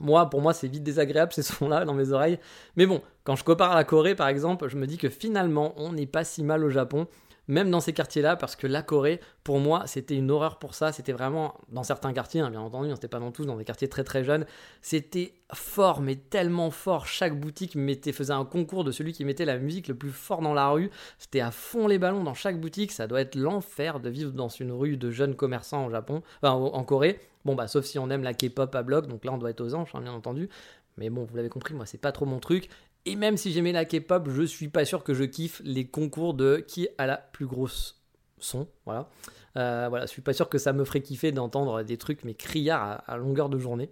Moi, 0.01 0.29
pour 0.29 0.41
moi, 0.41 0.53
c'est 0.53 0.67
vite 0.67 0.83
désagréable 0.83 1.33
ces 1.33 1.43
sons-là 1.43 1.86
dans 1.86 1.93
mes 1.93 2.12
oreilles. 2.12 2.39
Mais 2.77 2.86
bon, 2.86 3.01
quand 3.24 3.36
je 3.36 3.43
compare 3.43 3.71
à 3.71 3.75
la 3.75 3.83
Corée, 3.83 4.15
par 4.15 4.27
exemple, 4.27 4.67
je 4.69 4.77
me 4.77 4.88
dis 4.88 4.98
que 4.98 5.09
finalement, 5.09 5.74
on 5.77 5.93
n'est 5.93 6.05
pas 6.05 6.24
si 6.24 6.43
mal 6.43 6.63
au 6.63 6.69
Japon 6.69 7.07
même 7.49 7.71
dans 7.71 7.79
ces 7.79 7.93
quartiers-là, 7.93 8.35
parce 8.35 8.55
que 8.55 8.67
la 8.67 8.83
Corée, 8.83 9.19
pour 9.43 9.59
moi, 9.59 9.83
c'était 9.87 10.15
une 10.15 10.29
horreur 10.29 10.59
pour 10.59 10.75
ça. 10.75 10.91
C'était 10.91 11.11
vraiment, 11.11 11.55
dans 11.69 11.81
certains 11.83 12.13
quartiers, 12.13 12.41
hein, 12.41 12.51
bien 12.51 12.61
entendu, 12.61 12.91
hein, 12.91 12.95
c'était 12.95 13.07
pas 13.07 13.19
dans 13.19 13.31
tous, 13.31 13.45
dans 13.45 13.57
des 13.57 13.65
quartiers 13.65 13.89
très 13.89 14.03
très 14.03 14.23
jeunes, 14.23 14.45
c'était 14.83 15.33
fort, 15.51 15.99
mais 15.99 16.15
tellement 16.15 16.69
fort. 16.69 17.07
Chaque 17.07 17.39
boutique 17.39 17.75
mettait, 17.75 18.11
faisait 18.11 18.33
un 18.33 18.45
concours 18.45 18.83
de 18.83 18.91
celui 18.91 19.13
qui 19.13 19.25
mettait 19.25 19.45
la 19.45 19.57
musique 19.57 19.87
le 19.87 19.95
plus 19.95 20.11
fort 20.11 20.41
dans 20.41 20.53
la 20.53 20.69
rue. 20.69 20.91
C'était 21.17 21.41
à 21.41 21.49
fond 21.49 21.87
les 21.87 21.97
ballons 21.97 22.23
dans 22.23 22.35
chaque 22.35 22.61
boutique. 22.61 22.91
Ça 22.91 23.07
doit 23.07 23.21
être 23.21 23.33
l'enfer 23.33 23.99
de 23.99 24.11
vivre 24.11 24.31
dans 24.31 24.49
une 24.49 24.71
rue 24.71 24.95
de 24.95 25.09
jeunes 25.09 25.35
commerçants 25.35 25.87
au 25.87 25.89
Japon, 25.89 26.21
en 26.43 26.83
Corée. 26.83 27.19
Bon, 27.45 27.55
bah, 27.55 27.67
sauf 27.67 27.85
si 27.85 27.97
on 27.97 28.11
aime 28.11 28.21
la 28.21 28.35
K-pop 28.35 28.75
à 28.75 28.83
bloc, 28.83 29.07
donc 29.07 29.25
là, 29.25 29.33
on 29.33 29.39
doit 29.39 29.49
être 29.49 29.61
aux 29.61 29.73
anges, 29.73 29.89
hein, 29.95 30.01
bien 30.01 30.13
entendu. 30.13 30.49
Mais 30.97 31.09
bon, 31.09 31.23
vous 31.23 31.35
l'avez 31.35 31.49
compris, 31.49 31.73
moi, 31.73 31.85
c'est 31.85 31.97
pas 31.97 32.11
trop 32.11 32.25
mon 32.25 32.39
truc. 32.39 32.69
Et 33.09 33.15
même 33.15 33.37
si 33.37 33.51
j'aimais 33.51 33.71
la 33.71 33.85
K-pop, 33.85 34.29
je 34.29 34.43
suis 34.43 34.67
pas 34.67 34.85
sûr 34.85 35.03
que 35.03 35.15
je 35.15 35.23
kiffe 35.23 35.63
les 35.65 35.87
concours 35.87 36.35
de 36.35 36.57
qui 36.57 36.87
a 36.99 37.07
la 37.07 37.17
plus 37.17 37.47
grosse 37.47 38.03
son. 38.37 38.67
Voilà. 38.85 39.09
Euh, 39.57 39.87
voilà, 39.89 40.05
je 40.05 40.11
suis 40.11 40.21
pas 40.21 40.33
sûr 40.33 40.47
que 40.47 40.59
ça 40.59 40.73
me 40.73 40.85
ferait 40.85 41.01
kiffer 41.01 41.31
d'entendre 41.31 41.81
des 41.81 41.97
trucs 41.97 42.23
mais 42.23 42.35
criards 42.35 43.01
à, 43.07 43.17
longueur 43.17 43.49
de 43.49 43.57
journée. 43.57 43.89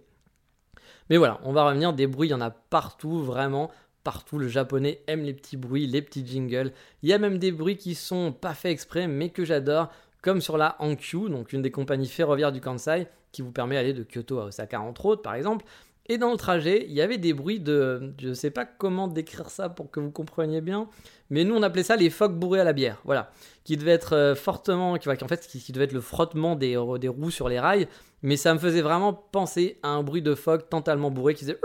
Mais 1.10 1.16
voilà, 1.16 1.40
on 1.42 1.52
va 1.52 1.64
revenir. 1.64 1.92
Des 1.94 2.06
bruits, 2.06 2.28
il 2.28 2.30
y 2.30 2.34
en 2.34 2.40
a 2.40 2.50
partout, 2.50 3.18
vraiment 3.18 3.72
partout. 4.04 4.38
Le 4.38 4.46
japonais 4.46 5.02
aime 5.08 5.24
les 5.24 5.34
petits 5.34 5.56
bruits, 5.56 5.88
les 5.88 6.00
petits 6.00 6.24
jingles. 6.24 6.70
Il 7.02 7.08
y 7.08 7.12
a 7.12 7.18
même 7.18 7.38
des 7.38 7.50
bruits 7.50 7.76
qui 7.76 7.96
sont 7.96 8.30
pas 8.30 8.54
faits 8.54 8.70
exprès, 8.70 9.08
mais 9.08 9.30
que 9.30 9.44
j'adore, 9.44 9.90
comme 10.22 10.40
sur 10.40 10.56
la 10.56 10.76
Hankyu, 10.78 11.28
donc 11.28 11.52
une 11.52 11.62
des 11.62 11.72
compagnies 11.72 12.06
ferroviaires 12.06 12.52
du 12.52 12.60
Kansai, 12.60 13.08
qui 13.32 13.42
vous 13.42 13.50
permet 13.50 13.74
d'aller 13.74 13.94
de 13.94 14.04
Kyoto 14.04 14.38
à 14.38 14.44
Osaka 14.44 14.80
entre 14.80 15.06
autres, 15.06 15.22
par 15.22 15.34
exemple. 15.34 15.64
Et 16.10 16.16
dans 16.16 16.30
le 16.30 16.38
trajet, 16.38 16.86
il 16.88 16.92
y 16.92 17.02
avait 17.02 17.18
des 17.18 17.34
bruits 17.34 17.60
de. 17.60 18.14
Je 18.18 18.28
ne 18.28 18.34
sais 18.34 18.50
pas 18.50 18.64
comment 18.64 19.08
décrire 19.08 19.50
ça 19.50 19.68
pour 19.68 19.90
que 19.90 20.00
vous 20.00 20.10
compreniez 20.10 20.62
bien, 20.62 20.88
mais 21.28 21.44
nous 21.44 21.54
on 21.54 21.62
appelait 21.62 21.82
ça 21.82 21.96
les 21.96 22.08
phoques 22.08 22.38
bourrés 22.38 22.60
à 22.60 22.64
la 22.64 22.72
bière. 22.72 23.00
Voilà. 23.04 23.30
Qui 23.64 23.76
devait 23.76 23.92
être 23.92 24.14
euh, 24.14 24.34
fortement. 24.34 24.96
Qui, 24.96 25.08
en 25.08 25.28
fait, 25.28 25.46
qui, 25.46 25.72
devait 25.72 25.84
être 25.84 25.92
le 25.92 26.00
frottement 26.00 26.56
des, 26.56 26.78
des 27.00 27.08
roues 27.08 27.30
sur 27.30 27.48
les 27.48 27.60
rails, 27.60 27.88
mais 28.22 28.36
ça 28.36 28.54
me 28.54 28.58
faisait 28.58 28.80
vraiment 28.80 29.12
penser 29.12 29.78
à 29.82 29.88
un 29.88 30.02
bruit 30.02 30.22
de 30.22 30.34
phoque 30.34 30.70
totalement 30.70 31.10
bourré 31.10 31.34
qui 31.34 31.44
faisait. 31.44 31.60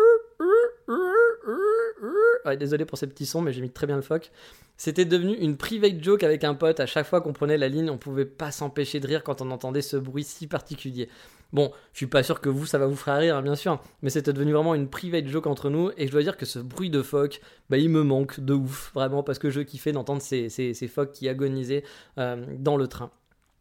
Ouais, 2.45 2.57
désolé 2.57 2.83
pour 2.83 2.97
ces 2.97 3.07
petits 3.07 3.25
sons, 3.25 3.41
mais 3.41 3.53
j'ai 3.53 3.61
mis 3.61 3.69
très 3.69 3.87
bien 3.87 3.95
le 3.95 4.01
phoque. 4.01 4.29
C'était 4.75 5.05
devenu 5.05 5.33
une 5.35 5.55
private 5.55 6.03
joke 6.03 6.23
avec 6.23 6.43
un 6.43 6.55
pote. 6.55 6.79
À 6.81 6.85
chaque 6.85 7.05
fois 7.05 7.21
qu'on 7.21 7.31
prenait 7.31 7.57
la 7.57 7.69
ligne, 7.69 7.89
on 7.89 7.97
pouvait 7.97 8.25
pas 8.25 8.51
s'empêcher 8.51 8.99
de 8.99 9.07
rire 9.07 9.23
quand 9.23 9.41
on 9.41 9.49
entendait 9.51 9.81
ce 9.81 9.95
bruit 9.95 10.25
si 10.25 10.47
particulier. 10.47 11.07
Bon, 11.53 11.71
je 11.93 11.97
suis 11.97 12.07
pas 12.07 12.23
sûr 12.23 12.41
que 12.41 12.49
vous, 12.49 12.65
ça 12.65 12.79
va 12.79 12.87
vous 12.87 12.95
faire 12.95 13.17
rire, 13.17 13.37
hein, 13.37 13.43
bien 13.43 13.55
sûr, 13.55 13.79
mais 14.01 14.09
c'était 14.09 14.33
devenu 14.33 14.53
vraiment 14.53 14.73
une 14.73 14.89
private 14.89 15.27
joke 15.27 15.45
entre 15.45 15.69
nous, 15.69 15.91
et 15.97 16.07
je 16.07 16.11
dois 16.11 16.23
dire 16.23 16.35
que 16.35 16.47
ce 16.47 16.57
bruit 16.57 16.89
de 16.89 17.03
phoque, 17.03 17.41
bah, 17.69 17.77
il 17.77 17.89
me 17.89 18.01
manque 18.03 18.39
de 18.39 18.53
ouf, 18.53 18.91
vraiment, 18.95 19.21
parce 19.21 19.37
que 19.37 19.51
je 19.51 19.61
kiffais 19.61 19.91
d'entendre 19.91 20.21
ces, 20.21 20.49
ces, 20.49 20.87
phoques 20.87 21.11
qui 21.11 21.29
agonisaient 21.29 21.83
euh, 22.17 22.43
dans 22.57 22.75
le 22.75 22.87
train 22.87 23.11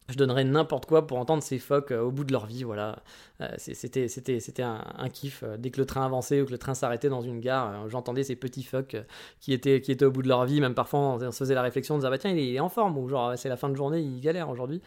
je 0.08 0.16
donnerais 0.16 0.44
n'importe 0.44 0.86
quoi 0.86 1.06
pour 1.06 1.18
entendre 1.18 1.42
ces 1.42 1.58
phoques 1.58 1.92
euh, 1.92 2.02
au 2.02 2.10
bout 2.10 2.24
de 2.24 2.32
leur 2.32 2.46
vie. 2.46 2.64
Voilà, 2.64 3.02
euh, 3.40 3.48
c'était 3.58 4.08
c'était 4.08 4.40
c'était 4.40 4.62
un, 4.62 5.08
kiff. 5.12 5.44
Dès 5.58 5.70
que 5.70 5.80
le 5.80 5.86
train 5.86 6.04
avançait 6.04 6.40
ou 6.40 6.46
que 6.46 6.50
le 6.50 6.58
train 6.58 6.74
s'arrêtait 6.74 7.08
dans 7.08 7.22
une 7.22 7.40
gare, 7.40 7.88
j'entendais 7.88 8.24
ces 8.24 8.36
petits 8.36 8.64
phoques 8.64 8.96
qui 9.40 9.52
étaient 9.52 9.80
qui 9.80 9.92
étaient 9.92 10.04
au 10.04 10.10
bout 10.10 10.22
de 10.22 10.28
leur 10.28 10.44
vie. 10.44 10.60
Même 10.60 10.74
parfois, 10.74 11.00
on 11.00 11.30
se 11.30 11.36
faisait 11.36 11.54
la 11.54 11.62
réflexion 11.62 11.96
de 11.96 12.00
dire 12.00 12.10
bah 12.10 12.18
tiens, 12.18 12.30
il 12.30 12.54
est 12.54 12.60
en 12.60 12.68
forme 12.68 12.98
ou 12.98 13.08
genre 13.08 13.32
c'est 13.36 13.48
la 13.48 13.56
fin 13.56 13.68
de 13.68 13.76
journée, 13.76 14.00
il 14.00 14.20
galère 14.20 14.50
aujourd'hui. 14.50 14.82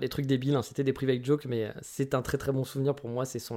des 0.00 0.08
trucs 0.08 0.26
débiles. 0.26 0.56
Hein, 0.56 0.62
c'était 0.62 0.84
des 0.84 0.92
private 0.92 1.24
jokes, 1.24 1.46
mais 1.46 1.72
c'est 1.80 2.14
un 2.14 2.22
très 2.22 2.38
très 2.38 2.52
bon 2.52 2.64
souvenir 2.64 2.94
pour 2.94 3.08
moi 3.08 3.24
ces 3.24 3.38
sons 3.38 3.56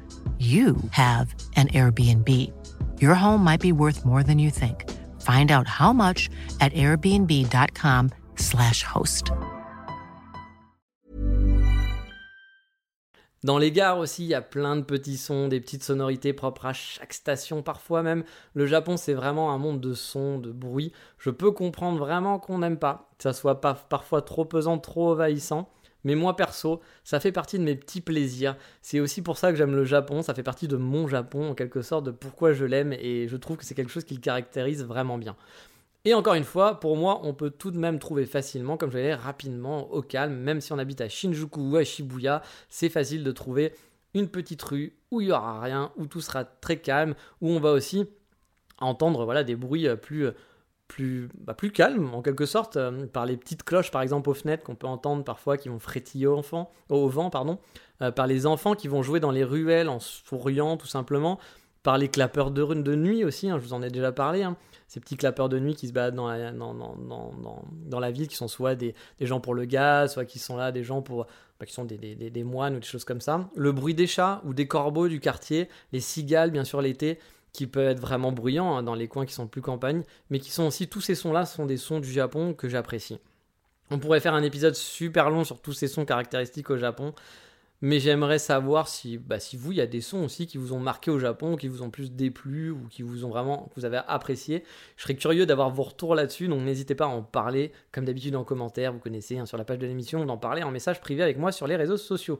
you 0.41 0.75
have 0.89 1.35
an 1.55 1.67
Airbnb. 1.67 2.27
Your 2.99 3.13
home 3.13 3.43
might 3.43 3.61
be 3.61 3.71
worth 3.71 4.03
more 4.03 4.23
than 4.23 4.39
you 4.39 4.49
think. 4.49 4.89
Find 5.21 5.51
out 5.51 5.67
how 5.67 5.93
much 5.93 6.31
at 6.59 6.73
airbnb.com/slash 6.73 8.83
host. 8.83 9.31
Dans 13.43 13.57
les 13.57 13.71
gares 13.71 13.97
aussi, 13.97 14.23
il 14.23 14.29
y 14.29 14.35
a 14.35 14.41
plein 14.41 14.75
de 14.75 14.83
petits 14.83 15.17
sons, 15.17 15.47
des 15.47 15.59
petites 15.59 15.83
sonorités 15.83 16.31
propres 16.31 16.67
à 16.67 16.73
chaque 16.73 17.13
station. 17.13 17.63
Parfois 17.63 18.03
même, 18.03 18.23
le 18.53 18.67
Japon, 18.67 18.97
c'est 18.97 19.15
vraiment 19.15 19.51
un 19.51 19.57
monde 19.57 19.81
de 19.81 19.95
sons, 19.95 20.37
de 20.37 20.51
bruit. 20.51 20.93
Je 21.17 21.31
peux 21.31 21.51
comprendre 21.51 21.97
vraiment 21.97 22.37
qu'on 22.37 22.59
n'aime 22.59 22.77
pas, 22.77 23.09
que 23.17 23.23
ça 23.23 23.33
soit 23.33 23.59
parfois 23.61 24.21
trop 24.21 24.45
pesant, 24.45 24.77
trop 24.77 25.11
envahissant. 25.11 25.69
Mais 26.03 26.15
moi 26.15 26.35
perso, 26.35 26.81
ça 27.03 27.19
fait 27.19 27.31
partie 27.31 27.59
de 27.59 27.63
mes 27.63 27.75
petits 27.75 28.01
plaisirs. 28.01 28.55
C'est 28.81 28.99
aussi 28.99 29.21
pour 29.21 29.37
ça 29.37 29.51
que 29.51 29.57
j'aime 29.57 29.75
le 29.75 29.85
Japon, 29.85 30.21
ça 30.21 30.33
fait 30.33 30.43
partie 30.43 30.67
de 30.67 30.77
mon 30.77 31.07
Japon 31.07 31.51
en 31.51 31.55
quelque 31.55 31.81
sorte, 31.81 32.05
de 32.05 32.11
pourquoi 32.11 32.53
je 32.53 32.65
l'aime 32.65 32.93
et 32.93 33.27
je 33.27 33.37
trouve 33.37 33.57
que 33.57 33.65
c'est 33.65 33.75
quelque 33.75 33.91
chose 33.91 34.03
qui 34.03 34.15
le 34.15 34.21
caractérise 34.21 34.83
vraiment 34.83 35.17
bien. 35.17 35.35
Et 36.03 36.15
encore 36.15 36.33
une 36.33 36.43
fois, 36.43 36.79
pour 36.79 36.97
moi, 36.97 37.19
on 37.23 37.33
peut 37.35 37.51
tout 37.51 37.69
de 37.69 37.77
même 37.77 37.99
trouver 37.99 38.25
facilement, 38.25 38.75
comme 38.75 38.89
je 38.89 38.97
l'ai 38.97 39.13
rapidement, 39.13 39.91
au 39.91 40.01
calme, 40.01 40.33
même 40.33 40.59
si 40.59 40.73
on 40.73 40.79
habite 40.79 40.99
à 41.01 41.09
Shinjuku 41.09 41.59
ou 41.59 41.75
à 41.75 41.83
Shibuya, 41.83 42.41
c'est 42.69 42.89
facile 42.89 43.23
de 43.23 43.31
trouver 43.31 43.73
une 44.15 44.27
petite 44.27 44.63
rue 44.63 44.95
où 45.11 45.21
il 45.21 45.27
n'y 45.27 45.31
aura 45.31 45.61
rien, 45.61 45.91
où 45.97 46.07
tout 46.07 46.21
sera 46.21 46.43
très 46.43 46.77
calme, 46.77 47.13
où 47.39 47.49
on 47.49 47.59
va 47.59 47.71
aussi 47.71 48.07
entendre 48.79 49.25
voilà, 49.25 49.43
des 49.43 49.55
bruits 49.55 49.87
plus 50.01 50.29
plus, 50.91 51.29
bah, 51.39 51.53
plus 51.53 51.71
calme 51.71 52.13
en 52.13 52.21
quelque 52.21 52.45
sorte, 52.45 52.75
euh, 52.75 53.05
par 53.07 53.25
les 53.25 53.37
petites 53.37 53.63
cloches 53.63 53.91
par 53.91 54.01
exemple 54.01 54.29
aux 54.29 54.33
fenêtres 54.33 54.63
qu'on 54.63 54.75
peut 54.75 54.87
entendre 54.87 55.23
parfois 55.23 55.55
qui 55.55 55.69
vont 55.69 55.79
frétiller 55.79 56.27
au, 56.27 56.37
enfant, 56.37 56.69
au 56.89 57.07
vent, 57.07 57.29
pardon, 57.29 57.59
euh, 58.01 58.11
par 58.11 58.27
les 58.27 58.45
enfants 58.45 58.75
qui 58.75 58.89
vont 58.89 59.01
jouer 59.01 59.21
dans 59.21 59.31
les 59.31 59.45
ruelles 59.45 59.87
en 59.87 60.01
souriant 60.01 60.75
tout 60.75 60.87
simplement, 60.87 61.39
par 61.81 61.97
les 61.97 62.09
clapeurs 62.09 62.51
de, 62.51 62.65
de 62.65 62.95
nuit 62.95 63.23
aussi, 63.23 63.49
hein, 63.49 63.57
je 63.57 63.63
vous 63.63 63.73
en 63.73 63.81
ai 63.81 63.89
déjà 63.89 64.11
parlé, 64.11 64.43
hein. 64.43 64.57
ces 64.89 64.99
petits 64.99 65.15
clapeurs 65.15 65.47
de 65.47 65.59
nuit 65.59 65.75
qui 65.75 65.87
se 65.87 65.93
baladent 65.93 66.15
dans 66.15 66.27
la, 67.99 68.11
ville, 68.11 68.27
qui 68.27 68.35
sont 68.35 68.49
soit 68.49 68.75
des, 68.75 68.93
gens 69.21 69.39
pour 69.39 69.53
le 69.53 69.63
gaz, 69.63 70.13
soit 70.13 70.25
qui 70.25 70.39
sont 70.39 70.57
là 70.57 70.73
des 70.73 70.83
gens 70.83 71.01
pour, 71.01 71.25
bah, 71.59 71.65
qui 71.65 71.73
sont 71.73 71.85
des 71.85 72.43
moines 72.43 72.75
ou 72.75 72.79
des 72.79 72.85
choses 72.85 73.05
comme 73.05 73.21
ça. 73.21 73.49
Le 73.55 73.71
bruit 73.71 73.95
des 73.95 74.07
chats 74.07 74.41
ou 74.43 74.53
des 74.53 74.67
corbeaux 74.67 75.07
du 75.07 75.21
quartier, 75.21 75.69
les 75.93 76.01
cigales 76.01 76.51
bien 76.51 76.65
sûr 76.65 76.81
l'été, 76.81 77.17
qui 77.53 77.67
peut 77.67 77.83
être 77.83 77.99
vraiment 77.99 78.31
bruyant 78.31 78.77
hein, 78.77 78.83
dans 78.83 78.95
les 78.95 79.07
coins 79.07 79.25
qui 79.25 79.33
sont 79.33 79.47
plus 79.47 79.61
campagne, 79.61 80.03
mais 80.29 80.39
qui 80.39 80.51
sont 80.51 80.63
aussi, 80.63 80.87
tous 80.87 81.01
ces 81.01 81.15
sons-là 81.15 81.45
sont 81.45 81.65
des 81.65 81.77
sons 81.77 81.99
du 81.99 82.11
Japon 82.11 82.53
que 82.53 82.69
j'apprécie. 82.69 83.19
On 83.89 83.99
pourrait 83.99 84.21
faire 84.21 84.33
un 84.33 84.43
épisode 84.43 84.75
super 84.75 85.29
long 85.29 85.43
sur 85.43 85.61
tous 85.61 85.73
ces 85.73 85.87
sons 85.87 86.05
caractéristiques 86.05 86.69
au 86.69 86.77
Japon, 86.77 87.13
mais 87.81 87.99
j'aimerais 87.99 88.39
savoir 88.39 88.87
si, 88.87 89.17
bah, 89.17 89.39
si 89.39 89.57
vous, 89.57 89.71
il 89.71 89.79
y 89.79 89.81
a 89.81 89.87
des 89.87 90.01
sons 90.01 90.23
aussi 90.23 90.45
qui 90.45 90.57
vous 90.57 90.71
ont 90.71 90.79
marqué 90.79 91.09
au 91.09 91.19
Japon, 91.19 91.57
qui 91.57 91.67
vous 91.67 91.81
ont 91.81 91.89
plus 91.89 92.11
déplu 92.11 92.69
ou 92.69 92.87
qui 92.89 93.01
vous 93.01 93.25
ont 93.25 93.29
vraiment, 93.29 93.69
que 93.73 93.79
vous 93.79 93.85
avez 93.85 93.99
apprécié. 94.07 94.63
Je 94.95 95.03
serais 95.03 95.15
curieux 95.15 95.47
d'avoir 95.47 95.71
vos 95.71 95.83
retours 95.83 96.15
là-dessus, 96.15 96.47
donc 96.47 96.61
n'hésitez 96.61 96.93
pas 96.93 97.05
à 97.05 97.09
en 97.09 97.23
parler, 97.23 97.71
comme 97.91 98.05
d'habitude 98.05 98.35
en 98.35 98.43
commentaire, 98.43 98.93
vous 98.93 98.99
connaissez, 98.99 99.39
hein, 99.39 99.45
sur 99.45 99.57
la 99.57 99.65
page 99.65 99.79
de 99.79 99.87
l'émission, 99.87 100.23
d'en 100.25 100.37
parler 100.37 100.63
en 100.63 100.71
message 100.71 101.01
privé 101.01 101.23
avec 101.23 101.37
moi 101.37 101.51
sur 101.51 101.67
les 101.67 101.75
réseaux 101.75 101.97
sociaux. 101.97 102.39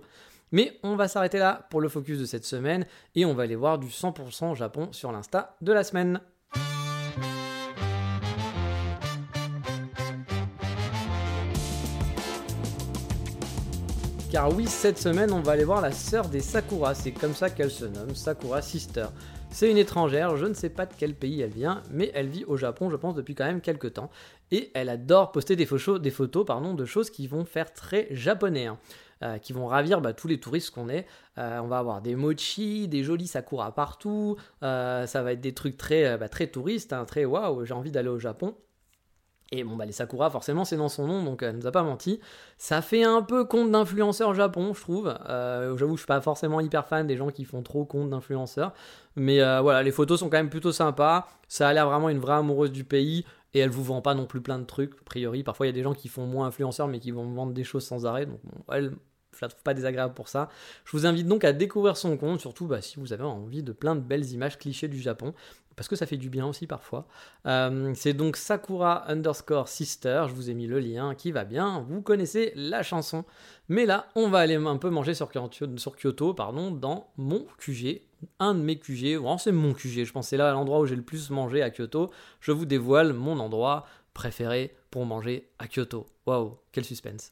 Mais 0.51 0.77
on 0.83 0.95
va 0.95 1.07
s'arrêter 1.07 1.37
là 1.37 1.67
pour 1.69 1.79
le 1.79 1.87
focus 1.87 2.19
de 2.19 2.25
cette 2.25 2.45
semaine 2.45 2.85
et 3.15 3.25
on 3.25 3.33
va 3.33 3.43
aller 3.43 3.55
voir 3.55 3.79
du 3.79 3.87
100% 3.87 4.55
Japon 4.55 4.89
sur 4.91 5.11
l'Insta 5.11 5.55
de 5.61 5.71
la 5.71 5.83
semaine. 5.83 6.19
Car 14.29 14.55
oui, 14.55 14.65
cette 14.65 14.97
semaine, 14.97 15.33
on 15.33 15.41
va 15.41 15.51
aller 15.53 15.65
voir 15.65 15.81
la 15.81 15.91
sœur 15.91 16.29
des 16.29 16.39
Sakura, 16.39 16.95
c'est 16.95 17.11
comme 17.11 17.33
ça 17.33 17.49
qu'elle 17.49 17.69
se 17.69 17.83
nomme, 17.83 18.15
Sakura 18.15 18.61
Sister. 18.61 19.07
C'est 19.49 19.69
une 19.69 19.77
étrangère, 19.77 20.37
je 20.37 20.45
ne 20.45 20.53
sais 20.53 20.69
pas 20.69 20.85
de 20.85 20.93
quel 20.97 21.15
pays 21.15 21.41
elle 21.41 21.51
vient, 21.51 21.81
mais 21.91 22.11
elle 22.13 22.29
vit 22.29 22.45
au 22.45 22.55
Japon, 22.55 22.89
je 22.89 22.95
pense, 22.95 23.13
depuis 23.13 23.35
quand 23.35 23.43
même 23.43 23.59
quelques 23.59 23.93
temps. 23.93 24.09
Et 24.49 24.71
elle 24.73 24.87
adore 24.87 25.33
poster 25.33 25.57
des 25.57 25.65
photos, 25.65 26.45
pardon, 26.45 26.73
de 26.73 26.85
choses 26.85 27.09
qui 27.09 27.27
vont 27.27 27.43
faire 27.43 27.73
très 27.73 28.07
japonais. 28.11 28.67
Hein. 28.67 28.77
Euh, 29.23 29.37
qui 29.37 29.53
vont 29.53 29.67
ravir 29.67 30.01
bah, 30.01 30.13
tous 30.13 30.27
les 30.27 30.39
touristes 30.39 30.71
qu'on 30.71 30.89
est. 30.89 31.05
Euh, 31.37 31.59
on 31.59 31.67
va 31.67 31.77
avoir 31.77 32.01
des 32.01 32.15
mochi, 32.15 32.87
des 32.87 33.03
jolis 33.03 33.27
sakura 33.27 33.71
partout. 33.71 34.35
Euh, 34.63 35.05
ça 35.05 35.21
va 35.21 35.33
être 35.33 35.41
des 35.41 35.53
trucs 35.53 35.77
très, 35.77 36.17
bah, 36.17 36.27
très 36.27 36.47
touristes, 36.47 36.91
hein, 36.91 37.05
très 37.05 37.23
waouh, 37.23 37.63
j'ai 37.63 37.75
envie 37.75 37.91
d'aller 37.91 38.09
au 38.09 38.17
Japon. 38.17 38.55
Et 39.51 39.63
bon, 39.63 39.75
bah, 39.75 39.85
les 39.85 39.91
Sakura, 39.91 40.29
forcément, 40.29 40.63
c'est 40.63 40.77
dans 40.77 40.87
son 40.87 41.07
nom, 41.07 41.23
donc 41.23 41.43
elle 41.43 41.57
nous 41.57 41.67
a 41.67 41.71
pas 41.71 41.83
menti. 41.83 42.21
Ça 42.57 42.81
fait 42.81 43.03
un 43.03 43.21
peu 43.21 43.43
compte 43.43 43.69
d'influenceur 43.69 44.33
Japon, 44.33 44.73
je 44.73 44.79
trouve. 44.79 45.13
J'avoue, 45.27 45.97
je 45.97 46.01
suis 46.01 46.07
pas 46.07 46.21
forcément 46.21 46.61
hyper 46.61 46.87
fan 46.87 47.05
des 47.05 47.17
gens 47.17 47.29
qui 47.29 47.43
font 47.43 47.61
trop 47.61 47.83
compte 47.83 48.09
d'influenceurs. 48.09 48.73
Mais 49.17 49.39
voilà, 49.59 49.83
les 49.83 49.91
photos 49.91 50.21
sont 50.21 50.29
quand 50.29 50.37
même 50.37 50.49
plutôt 50.49 50.71
sympas. 50.71 51.27
Ça 51.49 51.67
a 51.67 51.73
l'air 51.73 51.89
vraiment 51.89 52.07
une 52.07 52.19
vraie 52.19 52.35
amoureuse 52.35 52.71
du 52.71 52.85
pays. 52.85 53.25
Et 53.53 53.59
elle 53.59 53.69
vous 53.69 53.83
vend 53.83 54.01
pas 54.01 54.15
non 54.15 54.25
plus 54.25 54.39
plein 54.39 54.57
de 54.57 54.63
trucs, 54.63 54.93
a 54.93 55.03
priori. 55.03 55.43
Parfois, 55.43 55.65
il 55.65 55.69
y 55.69 55.73
a 55.73 55.75
des 55.75 55.83
gens 55.83 55.93
qui 55.93 56.07
font 56.07 56.25
moins 56.25 56.47
influenceurs, 56.47 56.87
mais 56.87 56.99
qui 56.99 57.11
vont 57.11 57.29
vendre 57.33 57.51
des 57.51 57.65
choses 57.65 57.83
sans 57.83 58.05
arrêt. 58.05 58.25
Donc, 58.25 58.39
elle, 58.71 58.93
je 59.35 59.39
la 59.41 59.49
trouve 59.49 59.63
pas 59.63 59.73
désagréable 59.73 60.13
pour 60.13 60.27
ça. 60.27 60.49
Je 60.85 60.91
vous 60.91 61.05
invite 61.05 61.27
donc 61.27 61.43
à 61.43 61.53
découvrir 61.53 61.97
son 61.97 62.17
compte, 62.17 62.39
surtout 62.39 62.67
bah, 62.67 62.81
si 62.81 62.99
vous 62.99 63.13
avez 63.13 63.23
envie 63.23 63.63
de 63.63 63.71
plein 63.71 63.95
de 63.95 64.01
belles 64.01 64.29
images 64.31 64.57
clichés 64.57 64.87
du 64.87 64.99
Japon 64.99 65.33
parce 65.75 65.87
que 65.87 65.95
ça 65.95 66.05
fait 66.05 66.17
du 66.17 66.29
bien 66.29 66.45
aussi 66.45 66.67
parfois. 66.67 67.07
Euh, 67.45 67.91
c'est 67.95 68.13
donc 68.13 68.37
Sakura 68.37 69.09
underscore 69.09 69.67
sister, 69.67 70.25
je 70.27 70.33
vous 70.33 70.49
ai 70.49 70.53
mis 70.53 70.67
le 70.67 70.79
lien 70.79 71.15
qui 71.15 71.31
va 71.31 71.43
bien, 71.43 71.85
vous 71.89 72.01
connaissez 72.01 72.51
la 72.55 72.83
chanson. 72.83 73.25
Mais 73.69 73.85
là, 73.85 74.07
on 74.15 74.29
va 74.29 74.39
aller 74.39 74.55
un 74.55 74.77
peu 74.77 74.89
manger 74.89 75.13
sur 75.13 75.29
Kyoto, 75.31 76.33
pardon, 76.33 76.71
dans 76.71 77.11
mon 77.17 77.47
QG, 77.57 78.01
un 78.39 78.53
de 78.53 78.59
mes 78.59 78.77
QG, 78.77 79.17
bon, 79.17 79.37
c'est 79.37 79.51
mon 79.51 79.73
QG, 79.73 80.03
je 80.03 80.11
pense 80.11 80.27
c'est 80.27 80.37
là 80.37 80.51
l'endroit 80.51 80.79
où 80.79 80.85
j'ai 80.85 80.95
le 80.95 81.01
plus 81.01 81.29
mangé 81.29 81.61
à 81.61 81.71
Kyoto. 81.71 82.11
Je 82.41 82.51
vous 82.51 82.65
dévoile 82.65 83.13
mon 83.13 83.39
endroit 83.39 83.85
préféré 84.13 84.75
pour 84.91 85.05
manger 85.05 85.49
à 85.57 85.67
Kyoto. 85.67 86.05
Waouh, 86.25 86.57
quel 86.71 86.85
suspense. 86.85 87.31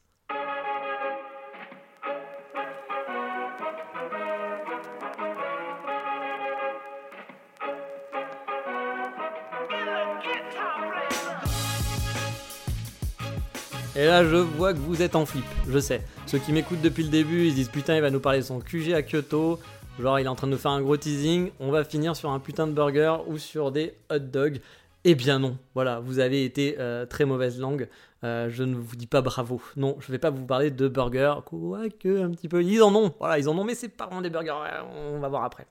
Et 14.00 14.06
là, 14.06 14.24
je 14.24 14.38
vois 14.38 14.72
que 14.72 14.77
vous 14.77 15.01
êtes 15.01 15.18
en 15.18 15.25
flip, 15.25 15.44
je 15.68 15.77
sais. 15.77 16.01
Ceux 16.25 16.38
qui 16.39 16.53
m'écoutent 16.53 16.79
depuis 16.79 17.03
le 17.03 17.10
début, 17.10 17.48
ils 17.48 17.51
se 17.51 17.56
disent 17.56 17.68
putain, 17.68 17.98
il 17.98 18.01
va 18.01 18.10
nous 18.10 18.22
parler 18.22 18.39
de 18.39 18.46
son 18.46 18.62
QG 18.62 18.94
à 18.94 19.01
Kyoto. 19.01 19.60
Genre, 20.00 20.18
il 20.22 20.25
est 20.25 20.29
en 20.29 20.36
train 20.36 20.48
de 20.48 20.53
nous 20.53 20.58
faire 20.58 20.72
un 20.72 20.82
gros 20.82 20.96
teasing. 20.96 21.51
On 21.60 21.70
va 21.70 21.84
finir 21.84 22.15
sur 22.15 22.32
un 22.32 22.39
putain 22.39 22.65
de 22.65 22.72
burger 22.72 23.18
ou 23.27 23.38
sur 23.38 23.74
des 23.74 23.94
hot 24.10 24.20
dogs. 24.20 24.62
Eh 25.03 25.15
bien 25.15 25.39
non, 25.39 25.58
voilà, 25.75 26.00
vous 26.00 26.20
avez 26.20 26.46
été 26.46 26.77
euh, 26.79 27.06
très 27.06 27.25
mauvaise 27.25 27.60
langue. 27.60 27.89
Euh, 28.24 28.48
je 28.50 28.63
ne 28.63 28.74
vous 28.74 28.96
dis 28.96 29.06
pas 29.06 29.20
bravo. 29.20 29.62
Non, 29.75 29.98
je 30.00 30.13
vais 30.13 30.18
pas 30.18 30.29
vous 30.29 30.46
parler 30.46 30.72
de 30.72 30.88
burgers, 30.88 31.36
quoique 31.46 32.24
un 32.24 32.32
petit 32.32 32.48
peu. 32.48 32.63
Ils 32.63 32.82
en 32.82 32.96
ont, 32.96 33.13
voilà, 33.20 33.38
ils 33.38 33.50
en 33.50 33.58
ont, 33.58 33.65
mais 33.65 33.75
c'est 33.75 33.89
pas 33.89 34.06
vraiment 34.06 34.22
des 34.22 34.29
burgers. 34.29 34.56
On 34.96 35.20
va 35.20 35.27
voir 35.27 35.44
après. 35.44 35.68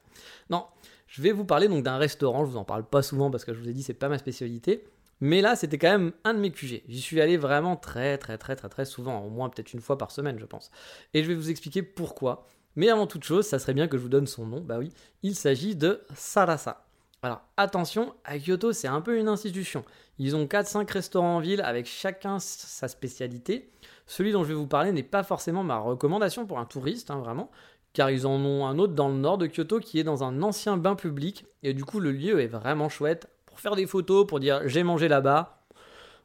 Non, 0.51 0.67
je 1.07 1.23
vais 1.23 1.33
vous 1.33 1.47
parler 1.47 1.67
donc 1.67 1.83
d'un 1.83 1.97
restaurant. 1.97 2.45
Je 2.45 2.51
vous 2.51 2.59
en 2.59 2.65
parle 2.65 2.85
pas 2.85 3.01
souvent 3.01 3.31
parce 3.31 3.47
que 3.47 3.55
je 3.55 3.59
vous 3.59 3.71
ai 3.71 3.73
dit 3.73 3.83
c'est 3.83 3.95
pas 3.95 4.11
ma 4.11 4.19
spécialité. 4.19 4.85
Mais 5.21 5.41
là, 5.41 5.57
c'était 5.57 5.79
quand 5.79 5.91
même 5.91 6.13
un 6.25 6.35
de 6.35 6.39
mes 6.39 6.51
QG. 6.51 6.83
J'y 6.89 7.01
suis 7.01 7.21
allé 7.21 7.37
vraiment 7.37 7.77
très, 7.77 8.19
très, 8.19 8.39
très, 8.39 8.57
très, 8.57 8.69
très 8.69 8.85
souvent, 8.85 9.21
au 9.21 9.31
moins 9.31 9.49
peut-être 9.49 9.73
une 9.73 9.81
fois 9.81 9.99
par 9.99 10.11
semaine, 10.11 10.39
je 10.39 10.45
pense. 10.45 10.71
Et 11.15 11.23
je 11.23 11.29
vais 11.29 11.35
vous 11.35 11.51
expliquer 11.51 11.83
pourquoi. 11.83 12.47
Mais 12.77 12.89
avant 12.89 13.07
toute 13.07 13.25
chose, 13.25 13.47
ça 13.47 13.59
serait 13.59 13.75
bien 13.75 13.89
que 13.89 13.97
je 13.97 14.03
vous 14.03 14.09
donne 14.09 14.27
son 14.27 14.47
nom. 14.47 14.61
Bah 14.61 14.79
oui, 14.79 14.93
il 15.23 15.35
s'agit 15.35 15.75
de 15.75 16.03
Sarasa. 16.15 16.85
Alors 17.23 17.41
attention, 17.57 18.15
à 18.25 18.39
Kyoto, 18.39 18.73
c'est 18.73 18.87
un 18.87 19.01
peu 19.01 19.19
une 19.19 19.27
institution. 19.27 19.85
Ils 20.19 20.37
ont 20.37 20.45
4-5 20.45 20.93
restaurants 20.93 21.37
en 21.37 21.41
ville 21.41 21.61
avec 21.63 21.87
chacun 21.87 22.39
sa 22.39 22.87
spécialité. 22.87 23.73
Celui 24.07 24.31
dont 24.31 24.45
je 24.45 24.51
vais 24.51 24.55
vous 24.55 24.69
parler 24.69 24.93
n'est 24.93 25.03
pas 25.03 25.25
forcément 25.25 25.65
ma 25.65 25.79
recommandation 25.79 26.47
pour 26.47 26.61
un 26.61 26.65
touriste, 26.65 27.11
hein, 27.11 27.19
vraiment, 27.19 27.51
car 27.93 28.11
ils 28.11 28.27
en 28.27 28.41
ont 28.45 28.67
un 28.67 28.79
autre 28.79 28.95
dans 28.95 29.09
le 29.09 29.17
nord 29.17 29.39
de 29.39 29.49
Kyoto 29.49 29.81
qui 29.81 29.99
est 29.99 30.05
dans 30.05 30.23
un 30.23 30.43
ancien 30.43 30.77
bain 30.77 30.95
public, 30.95 31.45
et 31.65 31.75
du 31.75 31.85
coup 31.85 31.99
le 31.99 32.13
lieu 32.13 32.41
est 32.41 32.47
vraiment 32.47 32.89
chouette, 32.89 33.29
faire 33.61 33.77
des 33.77 33.87
photos, 33.87 34.27
pour 34.27 34.41
dire 34.41 34.63
j'ai 34.67 34.83
mangé 34.83 35.09
là-bas. 35.09 35.65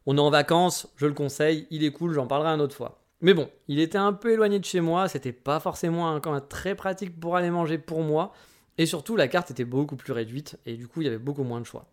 On 0.06 0.18
est 0.18 0.22
en 0.22 0.30
vacances, 0.30 0.88
je 0.98 1.06
le 1.06 1.14
conseille, 1.14 1.68
il 1.72 1.84
est 1.84 1.92
cool, 1.92 2.14
j'en 2.14 2.28
parlerai 2.28 2.50
une 2.50 2.62
autre 2.62 2.76
fois. 2.76 3.00
Mais 3.22 3.34
bon, 3.34 3.50
il 3.70 3.80
était 3.80 3.98
un 3.98 4.12
peu 4.12 4.34
éloigné 4.34 4.60
de 4.60 4.66
chez 4.66 4.82
moi, 4.82 5.08
c'était 5.08 5.32
pas 5.32 5.62
forcément 5.62 6.10
un 6.10 6.20
coin 6.20 6.42
très 6.42 6.76
pratique 6.76 7.18
pour 7.20 7.38
aller 7.38 7.50
manger 7.50 7.78
pour 7.78 8.02
moi, 8.02 8.34
et 8.78 8.86
surtout 8.86 9.16
la 9.16 9.30
carte 9.30 9.52
était 9.52 9.64
beaucoup 9.64 9.96
plus 9.96 10.12
réduite, 10.12 10.60
et 10.66 10.76
du 10.76 10.88
coup 10.88 11.02
il 11.02 11.06
y 11.06 11.08
avait 11.08 11.18
beaucoup 11.18 11.44
moins 11.44 11.62
de 11.62 11.66
choix. 11.66 11.86